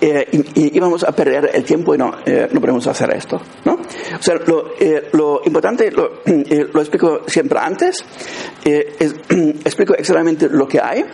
eh, 0.00 0.26
y, 0.32 0.76
íbamos 0.76 1.04
a 1.04 1.12
perder 1.12 1.50
el 1.54 1.64
tiempo 1.64 1.94
y 1.94 1.98
no, 1.98 2.12
eh, 2.24 2.48
no 2.52 2.60
podemos 2.60 2.86
hacer 2.86 3.14
esto. 3.14 3.40
¿no? 3.64 3.74
O 3.74 4.22
sea, 4.22 4.34
lo, 4.46 4.72
eh, 4.78 5.08
lo 5.12 5.40
importante, 5.44 5.90
lo, 5.90 6.22
lo, 6.72 6.80
explico 6.80 7.22
siempre 7.26 7.58
antes, 7.58 8.04
es, 8.64 9.14
explico 9.64 9.94
exactamente 9.94 10.48
lo 10.50 10.66
que 10.68 10.80
hay 10.80 11.04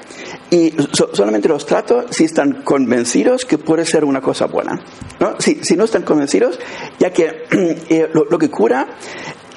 y 0.50 0.74
solamente 1.12 1.48
los 1.48 1.64
trato 1.64 2.06
si 2.10 2.24
están 2.24 2.62
convencidos 2.62 3.44
que 3.44 3.58
puede 3.58 3.84
ser 3.84 4.04
una 4.04 4.20
cosa 4.20 4.46
buena. 4.46 4.80
¿no? 5.20 5.40
Si, 5.40 5.62
si 5.62 5.76
no 5.76 5.84
están 5.84 6.02
convencidos, 6.02 6.58
ya 6.98 7.10
que 7.10 8.08
lo, 8.12 8.31
lo 8.32 8.38
que 8.38 8.50
cura 8.50 8.88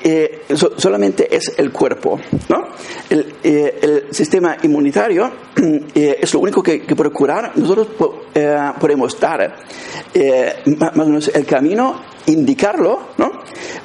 eh, 0.03 0.43
solamente 0.77 1.35
es 1.35 1.53
el 1.57 1.71
cuerpo. 1.71 2.19
¿no? 2.49 2.67
El, 3.09 3.38
eh, 3.43 3.79
el 3.81 4.13
sistema 4.13 4.57
inmunitario 4.61 5.31
eh, 5.95 6.17
es 6.21 6.31
lo 6.33 6.41
único 6.41 6.61
que, 6.61 6.81
que 6.81 6.95
curar. 6.95 7.53
Nosotros 7.55 7.88
podemos 8.79 9.19
dar 9.19 9.55
más 10.77 10.91
o 10.93 11.05
menos 11.05 11.31
el 11.33 11.45
camino, 11.45 12.03
indicarlo, 12.27 12.99
¿no? 13.17 13.31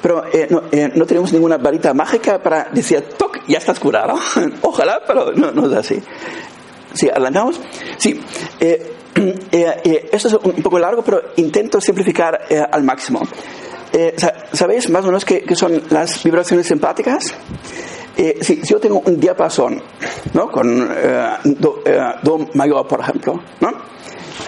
pero 0.01 0.25
no, 0.49 0.63
no, 0.93 1.05
tenemos 1.05 1.33
ninguna 1.33 1.57
varita 1.57 1.93
mágica 1.93 2.37
para 2.39 2.65
decir, 2.71 3.01
toc, 3.17 3.39
ya 3.47 3.57
estás 3.57 3.79
curado. 3.79 4.15
Ojalá, 4.61 5.01
pero 5.07 5.31
no, 5.31 5.51
no 5.51 5.71
es 5.71 5.73
así. 5.73 5.99
¿Sí, 6.93 7.09
adelantamos? 7.09 7.59
Sí. 7.97 8.21
esto 9.51 10.27
es 10.27 10.33
un 10.33 10.61
poco 10.61 10.77
largo, 10.77 11.01
pero 11.01 11.21
intento 11.37 11.81
simplificar 11.81 12.41
al 12.71 12.83
máximo. 12.83 13.21
Eh, 13.93 14.15
¿Sabéis 14.53 14.89
más 14.89 15.03
o 15.03 15.07
menos 15.07 15.25
qué, 15.25 15.43
son 15.55 15.81
las 15.89 16.23
vibraciones 16.23 16.67
simpáticas? 16.67 17.33
Eh, 18.15 18.39
si, 18.41 18.61
yo 18.63 18.79
tengo 18.79 19.01
un 19.05 19.19
diapasón, 19.19 19.81
¿no? 20.33 20.49
Con 20.49 20.89
eh, 20.91 21.37
do, 21.43 22.49
mayor, 22.53 22.87
por 22.87 22.99
ejemplo, 23.01 23.41
¿no? 23.59 23.71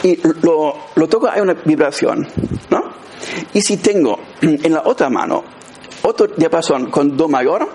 Y 0.03 0.19
lo, 0.41 0.73
lo 0.95 1.08
toco, 1.08 1.29
hay 1.29 1.41
una 1.41 1.53
vibración, 1.53 2.27
¿no? 2.69 2.84
Y 3.53 3.62
si 3.62 3.77
tengo 3.77 4.19
en 4.41 4.73
la 4.73 4.82
otra 4.86 5.10
mano 5.10 5.43
otro 6.03 6.27
diapasón 6.27 6.91
con 6.91 7.15
do 7.15 7.27
mayor, 7.27 7.67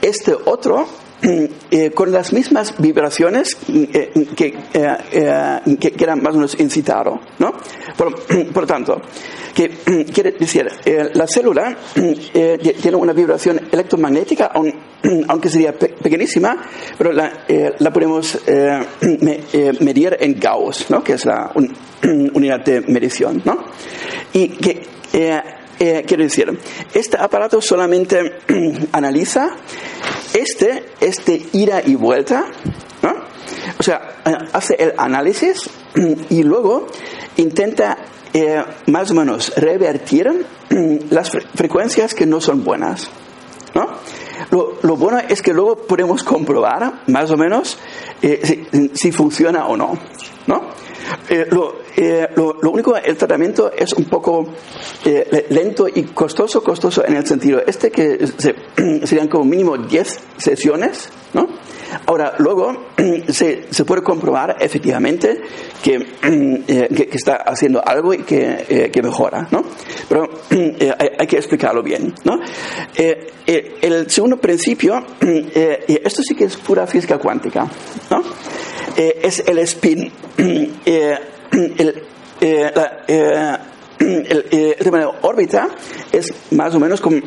este 0.00 0.34
otro 0.34 0.86
eh, 1.70 1.90
con 1.90 2.12
las 2.12 2.32
mismas 2.32 2.74
vibraciones 2.78 3.56
eh, 3.68 4.26
que, 4.36 4.54
eh, 4.72 5.60
que, 5.80 5.90
que, 5.90 6.04
eran 6.04 6.22
más 6.22 6.32
o 6.32 6.36
menos 6.36 6.60
incitado. 6.60 7.20
¿no? 7.38 7.52
Por, 7.96 8.14
por 8.52 8.66
tanto, 8.66 9.00
que 9.54 9.68
quiere 10.12 10.32
decir, 10.32 10.68
la 11.14 11.26
célula 11.26 11.76
tiene 11.94 12.96
una 12.96 13.12
vibración 13.12 13.60
electromagnética, 13.70 14.52
aunque 15.28 15.48
sería 15.48 15.72
pequeñísima, 15.76 16.56
pero 16.96 17.12
la, 17.12 17.44
la 17.78 17.92
podemos 17.92 18.38
medir 19.80 20.16
en 20.20 20.38
Gauss, 20.38 20.90
¿no? 20.90 21.02
que 21.02 21.14
es 21.14 21.24
la 21.24 21.52
unidad 22.32 22.64
de 22.64 22.80
medición. 22.82 23.42
¿no? 23.44 23.64
Y 24.32 24.48
que 24.48 24.82
eh, 25.80 26.04
quiero 26.06 26.24
decir, 26.24 26.58
este 26.92 27.16
aparato 27.16 27.60
solamente 27.60 28.40
analiza 28.92 29.50
este, 30.40 30.84
este 31.00 31.46
ida 31.52 31.82
y 31.84 31.94
vuelta, 31.94 32.46
¿no? 33.02 33.14
o 33.78 33.82
sea, 33.82 34.20
eh, 34.24 34.36
hace 34.52 34.74
el 34.78 34.94
análisis 34.96 35.68
y 36.30 36.42
luego 36.42 36.86
intenta 37.36 37.98
eh, 38.32 38.62
más 38.86 39.10
o 39.10 39.14
menos 39.14 39.52
revertir 39.56 40.46
las 41.10 41.30
frecuencias 41.54 42.14
que 42.14 42.26
no 42.26 42.40
son 42.40 42.64
buenas. 42.64 43.10
¿no? 43.74 43.86
Lo, 44.50 44.78
lo, 44.82 44.96
bueno 44.96 45.18
es 45.28 45.42
que 45.42 45.52
luego 45.52 45.76
podemos 45.76 46.22
comprobar 46.22 47.02
más 47.06 47.30
o 47.30 47.36
menos 47.36 47.78
si, 48.20 48.90
si, 48.94 49.12
funciona 49.12 49.66
o 49.66 49.76
no. 49.76 49.98
¿No? 51.08 51.56
lo, 51.56 51.74
eh, 52.00 52.28
lo, 52.36 52.70
único, 52.70 52.96
el 52.96 53.16
tratamiento 53.16 53.72
es 53.72 53.92
un 53.92 54.04
poco 54.04 54.46
eh, 55.04 55.46
lento 55.50 55.88
y 55.92 56.04
costoso, 56.04 56.62
costoso 56.62 57.04
en 57.04 57.16
el 57.16 57.26
sentido 57.26 57.60
este 57.66 57.90
que 57.90 58.24
serían 59.04 59.26
como 59.26 59.44
mínimo 59.44 59.76
10 59.76 60.20
sesiones, 60.36 61.08
¿no? 61.34 61.48
Ahora, 62.06 62.34
luego 62.38 62.90
se, 63.28 63.64
se 63.70 63.84
puede 63.84 64.02
comprobar 64.02 64.58
efectivamente 64.60 65.40
que, 65.82 65.94
eh, 66.68 66.88
que, 66.94 67.08
está 67.12 67.36
haciendo 67.44 67.82
algo 67.84 68.14
y 68.14 68.18
que, 68.18 68.90
que 68.92 69.02
mejora, 69.02 69.48
¿no? 69.50 69.64
Pero 70.08 70.30
hay, 70.50 71.08
hay, 71.18 71.26
que 71.26 71.36
explicarlo 71.36 71.82
bien, 71.82 72.14
¿no? 72.24 72.38
el 73.44 74.10
segundo 74.10 74.36
principio, 74.36 75.04
esto 75.20 76.22
sí 76.22 76.34
que 76.36 76.44
es 76.44 76.56
pura 76.56 76.86
física 76.86 77.18
cuántica, 77.18 77.66
¿no? 78.10 78.22
Es 78.98 79.42
el 79.46 79.58
spin. 79.58 80.12
el, 81.78 82.02
eh, 82.40 82.72
eh, 83.08 83.56
el, 83.98 84.46
eh, 84.50 84.76
el, 84.78 84.84
tema 84.84 84.98
de 84.98 85.08
órbita 85.22 85.68
es 86.12 86.32
más 86.52 86.74
o 86.74 86.80
menos 86.80 87.00
como, 87.00 87.20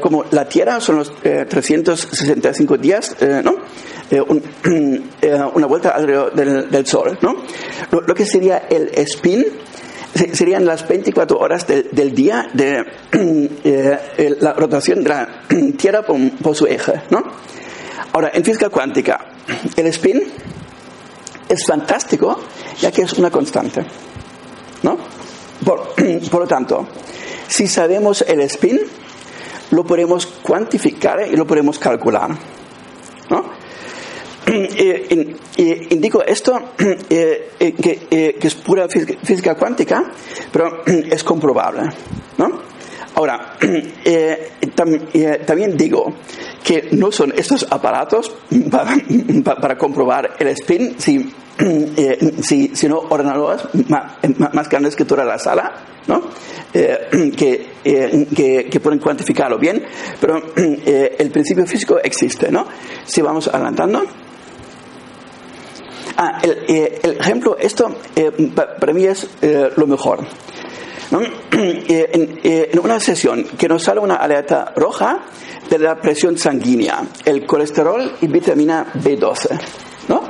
como 0.00 0.24
la 0.30 0.48
Tierra, 0.48 0.80
son 0.80 0.96
los 0.96 1.14
365 1.20 2.78
días, 2.78 3.16
¿no? 3.44 3.56
una 5.54 5.66
vuelta 5.66 5.90
alrededor 5.90 6.34
del, 6.34 6.86
Sol, 6.86 7.18
¿no? 7.20 7.36
Lo, 7.90 8.14
que 8.14 8.24
sería 8.24 8.66
el 8.70 8.90
spin 8.94 9.44
serían 10.32 10.64
las 10.64 10.88
24 10.88 11.38
horas 11.38 11.66
del, 11.66 12.14
día 12.14 12.48
de 12.54 12.84
la 14.40 14.52
rotación 14.54 15.04
de 15.04 15.08
la 15.10 15.42
Tierra 15.76 16.02
por, 16.02 16.16
por 16.42 16.56
su 16.56 16.66
eje, 16.66 17.02
¿no? 17.10 17.22
Ahora, 18.12 18.30
en 18.34 18.42
física 18.42 18.70
cuántica, 18.70 19.26
el 19.76 19.86
spin 19.88 20.22
es 21.50 21.66
fantástico 21.66 22.38
ya 22.80 22.90
que 22.90 23.02
es 23.02 23.12
una 23.14 23.30
constante. 23.30 23.84
¿no? 24.82 24.96
Por, 25.64 26.40
lo 26.40 26.46
tanto, 26.46 26.88
si 27.48 27.66
sabemos 27.66 28.24
el 28.26 28.40
spin, 28.42 28.80
lo 29.72 29.84
podemos 29.84 30.26
cuantificar 30.26 31.26
y 31.30 31.36
lo 31.36 31.46
podemos 31.46 31.78
calcular. 31.78 32.30
¿no? 33.28 33.60
Eh, 34.52 35.36
eh, 35.58 35.86
indico 35.90 36.24
esto 36.24 36.72
eh, 37.08 37.52
que, 37.56 38.36
es 38.40 38.54
pura 38.56 38.88
física, 38.88 39.54
cuántica, 39.54 40.10
pero 40.50 40.82
es 40.86 41.22
comprobable. 41.22 41.82
¿no? 42.36 42.69
Ahora, 43.20 43.52
también 45.44 45.76
digo 45.76 46.06
que 46.64 46.88
no 46.92 47.12
son 47.12 47.34
estos 47.36 47.66
aparatos 47.70 48.34
para, 49.44 49.76
comprobar 49.76 50.36
el 50.38 50.48
spin 50.48 50.94
si 50.98 51.30
eh, 51.58 52.32
ordenadores 53.10 53.64
más, 53.90 54.68
grandes 54.70 54.96
que 54.96 55.04
toda 55.04 55.26
la 55.26 55.38
sala, 55.38 55.70
¿no? 56.06 56.22
Eh, 56.72 57.32
que, 57.36 57.66
eh, 57.84 58.26
que, 58.34 58.70
que, 58.70 58.80
pueden 58.80 59.00
cuantificarlo 59.00 59.58
bien, 59.58 59.84
pero 60.18 60.42
el 60.56 61.30
principio 61.30 61.66
físico 61.66 61.98
existe, 62.02 62.50
¿no? 62.50 62.66
Si 63.04 63.20
vamos 63.20 63.48
adelantando. 63.48 64.02
Ah, 66.16 66.40
el 66.42 67.18
ejemplo, 67.20 67.58
esto 67.60 67.94
para 68.54 68.94
mí 68.94 69.04
es 69.04 69.28
lo 69.76 69.86
mejor. 69.86 70.20
En, 71.52 72.40
en, 72.42 72.78
una 72.78 72.98
sesión 73.00 73.44
que 73.58 73.68
nos 73.68 73.82
sale 73.82 74.00
una 74.00 74.14
alerta 74.14 74.72
roja 74.76 75.26
de 75.68 75.78
la 75.78 76.00
presión 76.00 76.38
sanguínea, 76.38 77.02
el 77.24 77.44
colesterol 77.44 78.16
y 78.20 78.26
vitamina 78.28 78.86
B12, 78.94 79.60
¿no? 80.08 80.22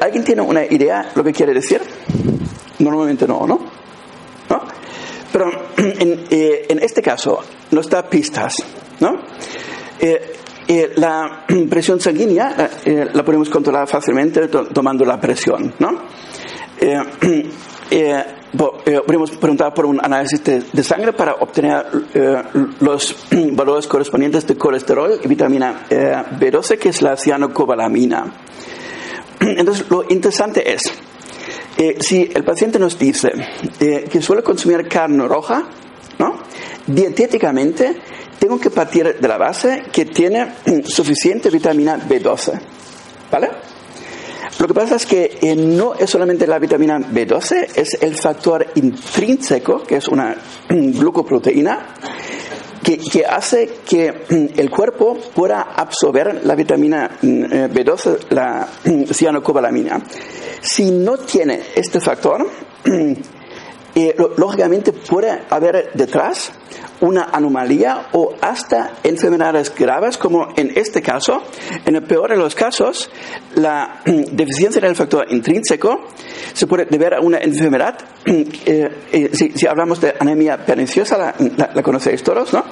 ¿Alguien 0.00 0.24
tiene 0.24 0.42
una 0.42 0.64
idea 0.64 1.10
lo 1.14 1.24
que 1.24 1.32
quiere 1.32 1.54
decir? 1.54 1.80
Normalmente 2.78 3.26
no, 3.26 3.46
¿no? 3.46 3.60
Pero 5.32 5.50
eh, 5.76 6.66
en, 6.68 6.78
este 6.82 7.02
caso 7.02 7.40
nos 7.70 7.90
da 7.90 8.08
pistas, 8.08 8.56
¿no? 9.00 9.20
Eh, 9.98 10.32
eh, 10.66 10.92
la 10.96 11.44
presión 11.68 12.00
sanguínea 12.00 12.70
la 13.12 13.22
podemos 13.22 13.50
controlar 13.50 13.86
fácilmente 13.86 14.48
tomando 14.48 15.04
la 15.04 15.20
presión, 15.20 15.74
¿no? 15.78 15.90
podemos 19.06 19.30
preguntar 19.32 19.74
por 19.74 19.86
un 19.86 20.04
análisis 20.04 20.42
de, 20.44 20.82
sangre 20.82 21.12
para 21.12 21.34
obtener 21.34 21.86
los 22.80 23.16
valores 23.52 23.86
correspondientes 23.86 24.46
de 24.46 24.56
colesterol 24.56 25.20
y 25.22 25.28
vitamina 25.28 25.86
B12, 25.88 26.78
que 26.78 26.88
es 26.90 27.02
la 27.02 27.16
cianocobalamina. 27.16 28.32
Entonces, 29.40 29.88
lo 29.90 30.04
interesante 30.08 30.72
es, 30.72 30.82
eh, 31.76 31.96
si 32.00 32.30
el 32.34 32.44
paciente 32.44 32.78
nos 32.78 32.98
dice 32.98 33.32
eh, 33.80 34.08
que 34.10 34.22
suele 34.22 34.42
consumir 34.42 34.88
carne 34.88 35.26
roja, 35.28 35.64
¿no? 36.18 36.38
dietéticamente 36.86 37.96
tengo 38.38 38.58
que 38.58 38.70
partir 38.70 39.18
de 39.18 39.28
la 39.28 39.38
base 39.38 39.84
que 39.92 40.06
tiene 40.06 40.52
suficiente 40.84 41.50
vitamina 41.50 41.98
B12. 41.98 42.60
¿Vale? 43.30 43.50
Lo 44.58 44.66
que 44.66 44.74
pasa 44.74 44.96
es 44.96 45.04
que 45.04 45.38
eh, 45.42 45.54
no 45.54 45.94
es 45.94 46.08
solamente 46.08 46.46
la 46.46 46.58
vitamina 46.58 46.98
B12, 46.98 47.68
es 47.76 47.98
el 48.00 48.14
factor 48.14 48.66
intrínseco, 48.74 49.82
que 49.82 49.96
es 49.96 50.08
una 50.08 50.34
glucoproteína, 50.68 51.94
que, 52.82 53.26
hace 53.26 53.68
que 53.86 54.12
mm, 54.12 54.58
el 54.58 54.70
cuerpo 54.70 55.18
pueda 55.34 55.62
absorber 55.74 56.42
la 56.44 56.54
vitamina 56.54 57.18
mm, 57.20 57.44
eh, 57.44 57.68
B12, 57.70 58.30
la 58.30 58.66
cianocobalamina. 59.12 60.02
Si 60.62 60.90
no 60.90 61.18
tiene 61.18 61.60
este 61.74 62.00
factor, 62.00 62.48
eh, 63.96 64.14
lógicamente 64.36 64.92
puede 64.92 65.40
haber 65.48 65.90
detrás 65.94 66.52
una 67.00 67.30
anomalía 67.32 68.08
o 68.12 68.34
hasta 68.42 68.98
enfermedades 69.02 69.74
graves, 69.74 70.18
como 70.18 70.48
en 70.54 70.72
este 70.74 71.00
caso. 71.00 71.42
En 71.84 71.96
el 71.96 72.02
peor 72.02 72.30
de 72.30 72.36
los 72.36 72.54
casos, 72.54 73.10
la 73.54 74.02
deficiencia 74.04 74.82
del 74.82 74.94
factor 74.94 75.26
intrínseco 75.32 76.08
se 76.52 76.66
puede 76.66 76.84
deber 76.84 77.14
a 77.14 77.20
una 77.20 77.38
enfermedad. 77.38 77.96
Eh, 78.26 78.90
eh, 79.12 79.30
si, 79.32 79.66
hablamos 79.66 80.00
de 80.00 80.14
anemia 80.18 80.58
perniciosa, 80.58 81.34
la, 81.56 81.82
conocéis 81.82 82.22
todos, 82.22 82.52
¿no? 82.52 82.64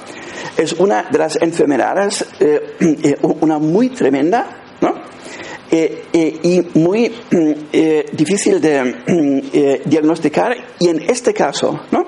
Es 0.55 0.73
una 0.73 1.03
de 1.03 1.17
las 1.17 1.41
enfermedades, 1.41 2.23
eh, 2.39 3.17
una 3.21 3.57
muy 3.57 3.89
tremenda, 3.89 4.75
¿no? 4.81 4.93
Y 5.71 6.61
muy 6.75 7.11
difícil 8.13 8.61
de 8.61 9.81
diagnosticar 9.85 10.55
y 10.79 10.89
en 10.89 11.01
este 11.09 11.33
caso, 11.33 11.79
¿no? 11.91 12.05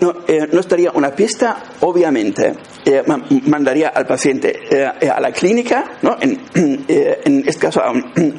no, 0.00 0.14
eh, 0.26 0.48
no 0.52 0.60
estaría 0.60 0.90
una 0.92 1.10
pista, 1.14 1.62
obviamente, 1.80 2.54
eh, 2.84 3.02
mandaría 3.46 3.88
al 3.88 4.06
paciente 4.06 4.60
eh, 4.70 5.08
a 5.08 5.20
la 5.20 5.32
clínica, 5.32 5.98
¿no? 6.02 6.16
en, 6.20 6.40
en, 7.24 7.44
este 7.46 7.60
caso 7.60 7.80
a 7.82 7.90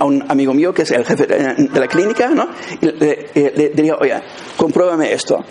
un, 0.05 0.25
amigo 0.27 0.53
mío 0.53 0.73
que 0.73 0.83
es 0.83 0.91
el 0.91 1.05
jefe 1.05 1.25
de, 1.25 1.69
la 1.73 1.87
clínica, 1.87 2.29
¿no? 2.29 2.49
y 2.81 2.85
le, 2.85 3.71
diría, 3.73 3.95
oye, 3.95 4.15
compruébame 4.55 5.13
esto. 5.13 5.43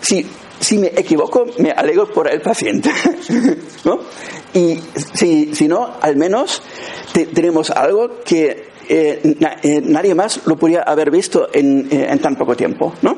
Si, 0.00 0.26
si 0.60 0.78
me 0.78 0.88
equivoco, 0.88 1.46
me 1.58 1.70
alegro 1.70 2.08
por 2.08 2.32
el 2.32 2.40
paciente. 2.40 2.90
¿no? 3.84 4.00
Y 4.54 4.78
si, 5.14 5.54
si 5.54 5.68
no, 5.68 5.94
al 6.00 6.16
menos 6.16 6.62
tenemos 7.12 7.70
algo 7.70 8.20
que 8.24 8.68
eh, 8.88 9.36
eh, 9.62 9.80
nadie 9.84 10.14
más 10.14 10.46
lo 10.46 10.56
podría 10.56 10.82
haber 10.82 11.10
visto 11.10 11.48
en, 11.52 11.88
eh, 11.90 12.06
en, 12.10 12.18
tan 12.20 12.36
poco 12.36 12.56
tiempo. 12.56 12.94
¿no? 13.02 13.16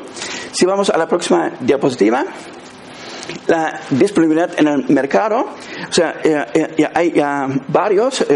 Si 0.53 0.67
vamos 0.67 0.91
a 0.91 0.99
la 0.99 1.07
próxima 1.07 1.53
diapositiva, 1.61 2.25
la 3.47 3.81
disponibilidad 3.91 4.51
en 4.59 4.69
el 4.69 4.89
mercado, 4.89 5.47
o 5.89 5.93
sea, 5.93 6.21
hay 6.95 7.13
varios, 7.69 8.27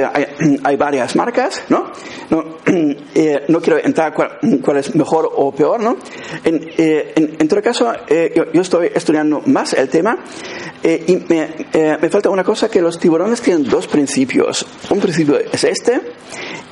hay, 0.63 0.77
varias 0.77 1.17
marcas, 1.17 1.63
¿no? 1.69 1.93
No, 2.31 2.45
no 3.49 3.61
quiero 3.61 3.79
entrar 3.79 4.15
cuál, 4.15 4.77
es 4.77 4.95
mejor 4.95 5.31
o 5.35 5.53
peor, 5.53 5.81
¿no? 5.81 5.97
En, 6.45 7.49
todo 7.49 7.63
caso, 7.63 7.93
yo, 8.09 8.61
estoy 8.61 8.91
estudiando 8.95 9.43
más 9.47 9.73
el 9.75 9.89
tema 9.89 10.19
y 10.83 11.17
me, 11.29 11.49
me 12.01 12.09
falta 12.11 12.31
una 12.31 12.45
cosa 12.45 12.69
que 12.69 12.81
los 12.81 12.99
tiburones 12.99 13.41
tienen 13.41 13.65
dos 13.65 13.87
principios. 13.87 14.67
Un 14.91 15.01
principio 15.01 15.39
es 15.39 15.65
este 15.65 16.01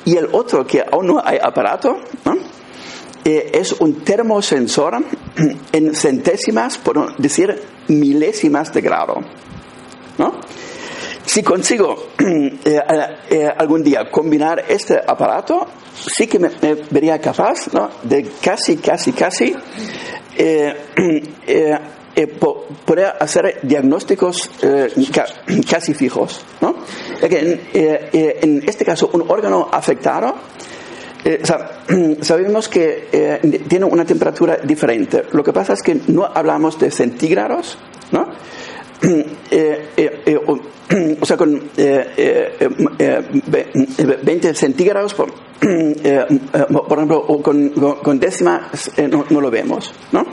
y 0.05 0.17
el 0.17 0.27
otro, 0.31 0.65
que 0.65 0.83
aún 0.91 1.07
no 1.07 1.21
hay 1.23 1.37
aparato, 1.41 1.97
eh, 3.25 3.51
es 3.53 3.71
un 3.73 4.03
termosensor 4.03 4.97
en 5.71 5.95
centésimas, 5.95 6.77
por 6.77 7.15
decir 7.17 7.61
milésimas 7.87 8.73
de 8.73 8.81
grado. 8.81 9.21
Si 11.25 11.41
consigo 11.41 12.09
eh, 12.19 12.81
eh, 13.29 13.47
algún 13.57 13.81
día 13.81 14.11
combinar 14.11 14.65
este 14.67 14.99
aparato, 15.07 15.65
sí 15.95 16.27
que 16.27 16.37
me, 16.37 16.49
vería 16.91 17.17
capaz 17.19 17.69
de 18.03 18.29
casi, 18.41 18.75
casi, 18.75 19.13
casi 19.13 19.55
poder 22.85 23.13
hacer 23.21 23.59
diagnósticos 23.63 24.51
casi 25.69 25.93
fijos. 25.93 26.41
¿no? 26.59 26.75
En, 27.21 27.61
en, 27.73 28.63
este 28.67 28.83
caso, 28.83 29.09
un 29.13 29.23
órgano 29.29 29.69
afectado, 29.71 30.35
eh, 31.23 31.41
sabemos 32.21 32.67
que 32.67 33.07
eh, 33.11 33.39
tiene 33.67 33.85
una 33.85 34.05
temperatura 34.05 34.57
diferente. 34.57 35.23
Lo 35.31 35.43
que 35.43 35.53
pasa 35.53 35.73
es 35.73 35.81
que 35.81 35.99
no 36.07 36.25
hablamos 36.25 36.79
de 36.79 36.91
centígrados, 36.91 37.77
¿no? 38.11 38.27
o, 41.21 41.25
sea, 41.25 41.37
con 41.37 41.61
20 44.23 44.53
centígrados, 44.53 45.13
por, 45.13 45.31
ejemplo, 45.61 47.17
o 47.27 47.41
con, 47.41 48.19
décimas, 48.19 48.91
no, 49.29 49.41
lo 49.41 49.49
vemos, 49.49 49.93
¿no? 50.11 50.25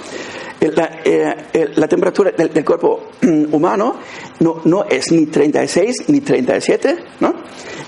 La, 0.69 1.01
eh, 1.05 1.35
eh, 1.53 1.69
la 1.77 1.89
temperatura 1.89 2.33
del, 2.33 2.65
cuerpo 2.65 3.11
mm, 3.23 3.55
humano 3.55 3.97
no, 4.41 4.61
no, 4.65 4.85
es 4.85 5.11
ni 5.11 5.27
36 5.27 6.09
ni 6.09 6.21
37, 6.21 6.97
¿no? 7.21 7.35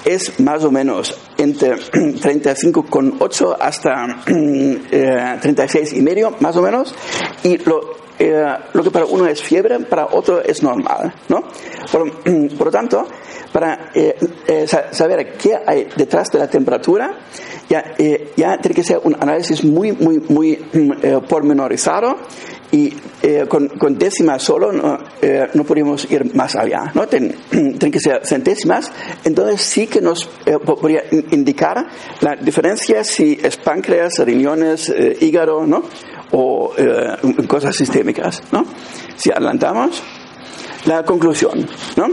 Es 0.04 0.40
más 0.40 0.64
o 0.64 0.70
menos 0.70 1.14
entre 1.36 1.76
35,8 1.76 3.56
hasta 3.60 4.06
36 4.24 5.92
mm, 5.92 5.94
eh, 5.94 5.98
y 5.98 6.02
medio, 6.02 6.34
más 6.40 6.56
o 6.56 6.62
menos, 6.62 6.94
y 7.44 7.58
lo, 7.58 8.00
lo 8.72 8.82
que 8.82 8.90
para 8.90 9.04
uno 9.04 9.26
es 9.26 9.42
fiebre, 9.42 9.80
para 9.80 10.06
otro 10.06 10.42
es 10.42 10.62
normal, 10.62 11.14
¿no? 11.28 11.44
Por, 11.90 12.06
mm, 12.06 12.56
por 12.56 12.68
lo 12.68 12.70
tanto, 12.70 13.06
para 13.52 13.90
saber 14.92 15.34
qué 15.36 15.58
hay 15.66 15.88
detrás 15.94 16.30
de 16.30 16.38
la 16.38 16.48
temperatura, 16.48 17.18
ya, 17.68 17.94
ya 18.34 18.58
tiene 18.58 18.74
que 18.74 18.82
ser 18.82 19.00
un 19.04 19.14
análisis 19.14 19.62
muy, 19.62 19.92
muy, 19.92 20.20
muy 20.20 20.56
pormenorizado 21.28 22.16
y 22.72 22.92
eh, 23.22 23.44
con, 23.48 23.68
con, 23.68 23.98
décimas 23.98 24.42
solo 24.42 24.72
no, 24.72 24.98
eh, 25.20 25.48
no 25.52 25.62
podríamos 25.62 26.10
ir 26.10 26.34
más 26.34 26.56
allá, 26.56 26.90
¿no? 26.94 27.06
Tienen 27.08 27.36
que 27.78 28.00
ser 28.00 28.26
centésimas, 28.26 28.90
entonces 29.24 29.60
sí 29.60 29.86
que 29.86 30.00
nos 30.00 30.28
eh, 30.46 30.58
podría 30.58 31.04
indicar 31.30 31.86
la 32.20 32.34
diferencia 32.34 33.04
si 33.04 33.38
es 33.40 33.58
páncreas, 33.58 34.18
riñones, 34.20 34.88
eh, 34.88 35.18
hígado, 35.20 35.66
¿no? 35.66 35.84
O 36.32 36.72
eh, 36.76 37.46
cosas 37.46 37.76
sistémicas, 37.76 38.42
¿no? 38.50 38.64
Si 39.16 39.30
adelantamos, 39.30 40.02
la 40.86 41.04
conclusión, 41.04 41.68
¿no? 41.96 42.06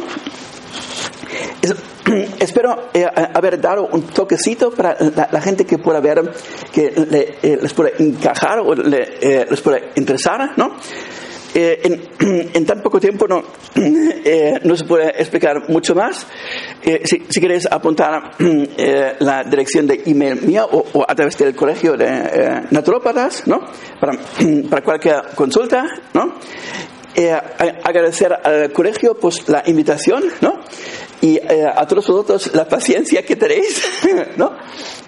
espero 2.39 2.89
eh, 2.93 3.05
haber 3.33 3.59
dado 3.59 3.87
un 3.91 4.03
toquecito 4.03 4.71
para 4.71 4.97
la, 4.99 5.29
la 5.31 5.41
gente 5.41 5.65
que 5.65 5.77
pueda 5.77 5.99
ver, 5.99 6.31
que 6.71 6.91
le, 6.91 7.37
eh, 7.41 7.59
les 7.61 7.73
pueda 7.73 7.91
encajar 7.97 8.59
o 8.59 8.73
le, 8.73 9.17
eh, 9.21 9.45
les 9.49 9.61
pueda 9.61 9.79
interesar, 9.95 10.57
¿no? 10.57 10.75
Eh, 11.53 11.79
en, 11.83 12.49
en, 12.53 12.65
tan 12.65 12.81
poco 12.81 12.99
tiempo 12.99 13.27
no, 13.27 13.43
eh, 13.75 14.59
no 14.63 14.75
se 14.75 14.85
puede 14.85 15.09
explicar 15.09 15.69
mucho 15.69 15.95
más. 15.95 16.27
Eh, 16.83 17.01
si, 17.05 17.25
si, 17.27 17.67
apuntar 17.69 18.35
la 19.19 19.43
dirección 19.43 19.87
de 19.87 20.03
email 20.05 20.41
mía 20.41 20.65
o, 20.65 20.85
o, 20.93 21.05
a 21.07 21.15
través 21.15 21.37
del 21.37 21.55
colegio 21.55 21.97
de 21.97 22.67
naturópatas, 22.71 23.47
¿no? 23.47 23.65
Para, 23.99 24.19
para 24.69 24.83
cualquier 24.83 25.21
consulta, 25.35 25.85
¿no? 26.13 26.35
agradecer 27.83 28.31
al 28.31 28.71
colegio 28.71 29.17
pues 29.19 29.49
la 29.49 29.63
invitación, 29.65 30.23
¿no? 30.39 30.53
Y 31.21 31.37
eh, 31.37 31.65
a 31.73 31.85
todos 31.85 32.07
vosotros 32.07 32.53
la 32.53 32.67
paciencia 32.67 33.23
que 33.23 33.35
tenéis, 33.35 33.83
¿no? 34.37 34.53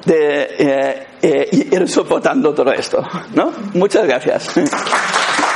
De 0.06 0.48
eh, 0.58 1.08
eh, 1.22 1.50
ir 1.52 1.88
soportando 1.88 2.54
todo 2.54 2.72
esto, 2.72 3.04
¿no? 3.34 3.52
Muchas 3.74 4.06
gracias. 4.06 4.50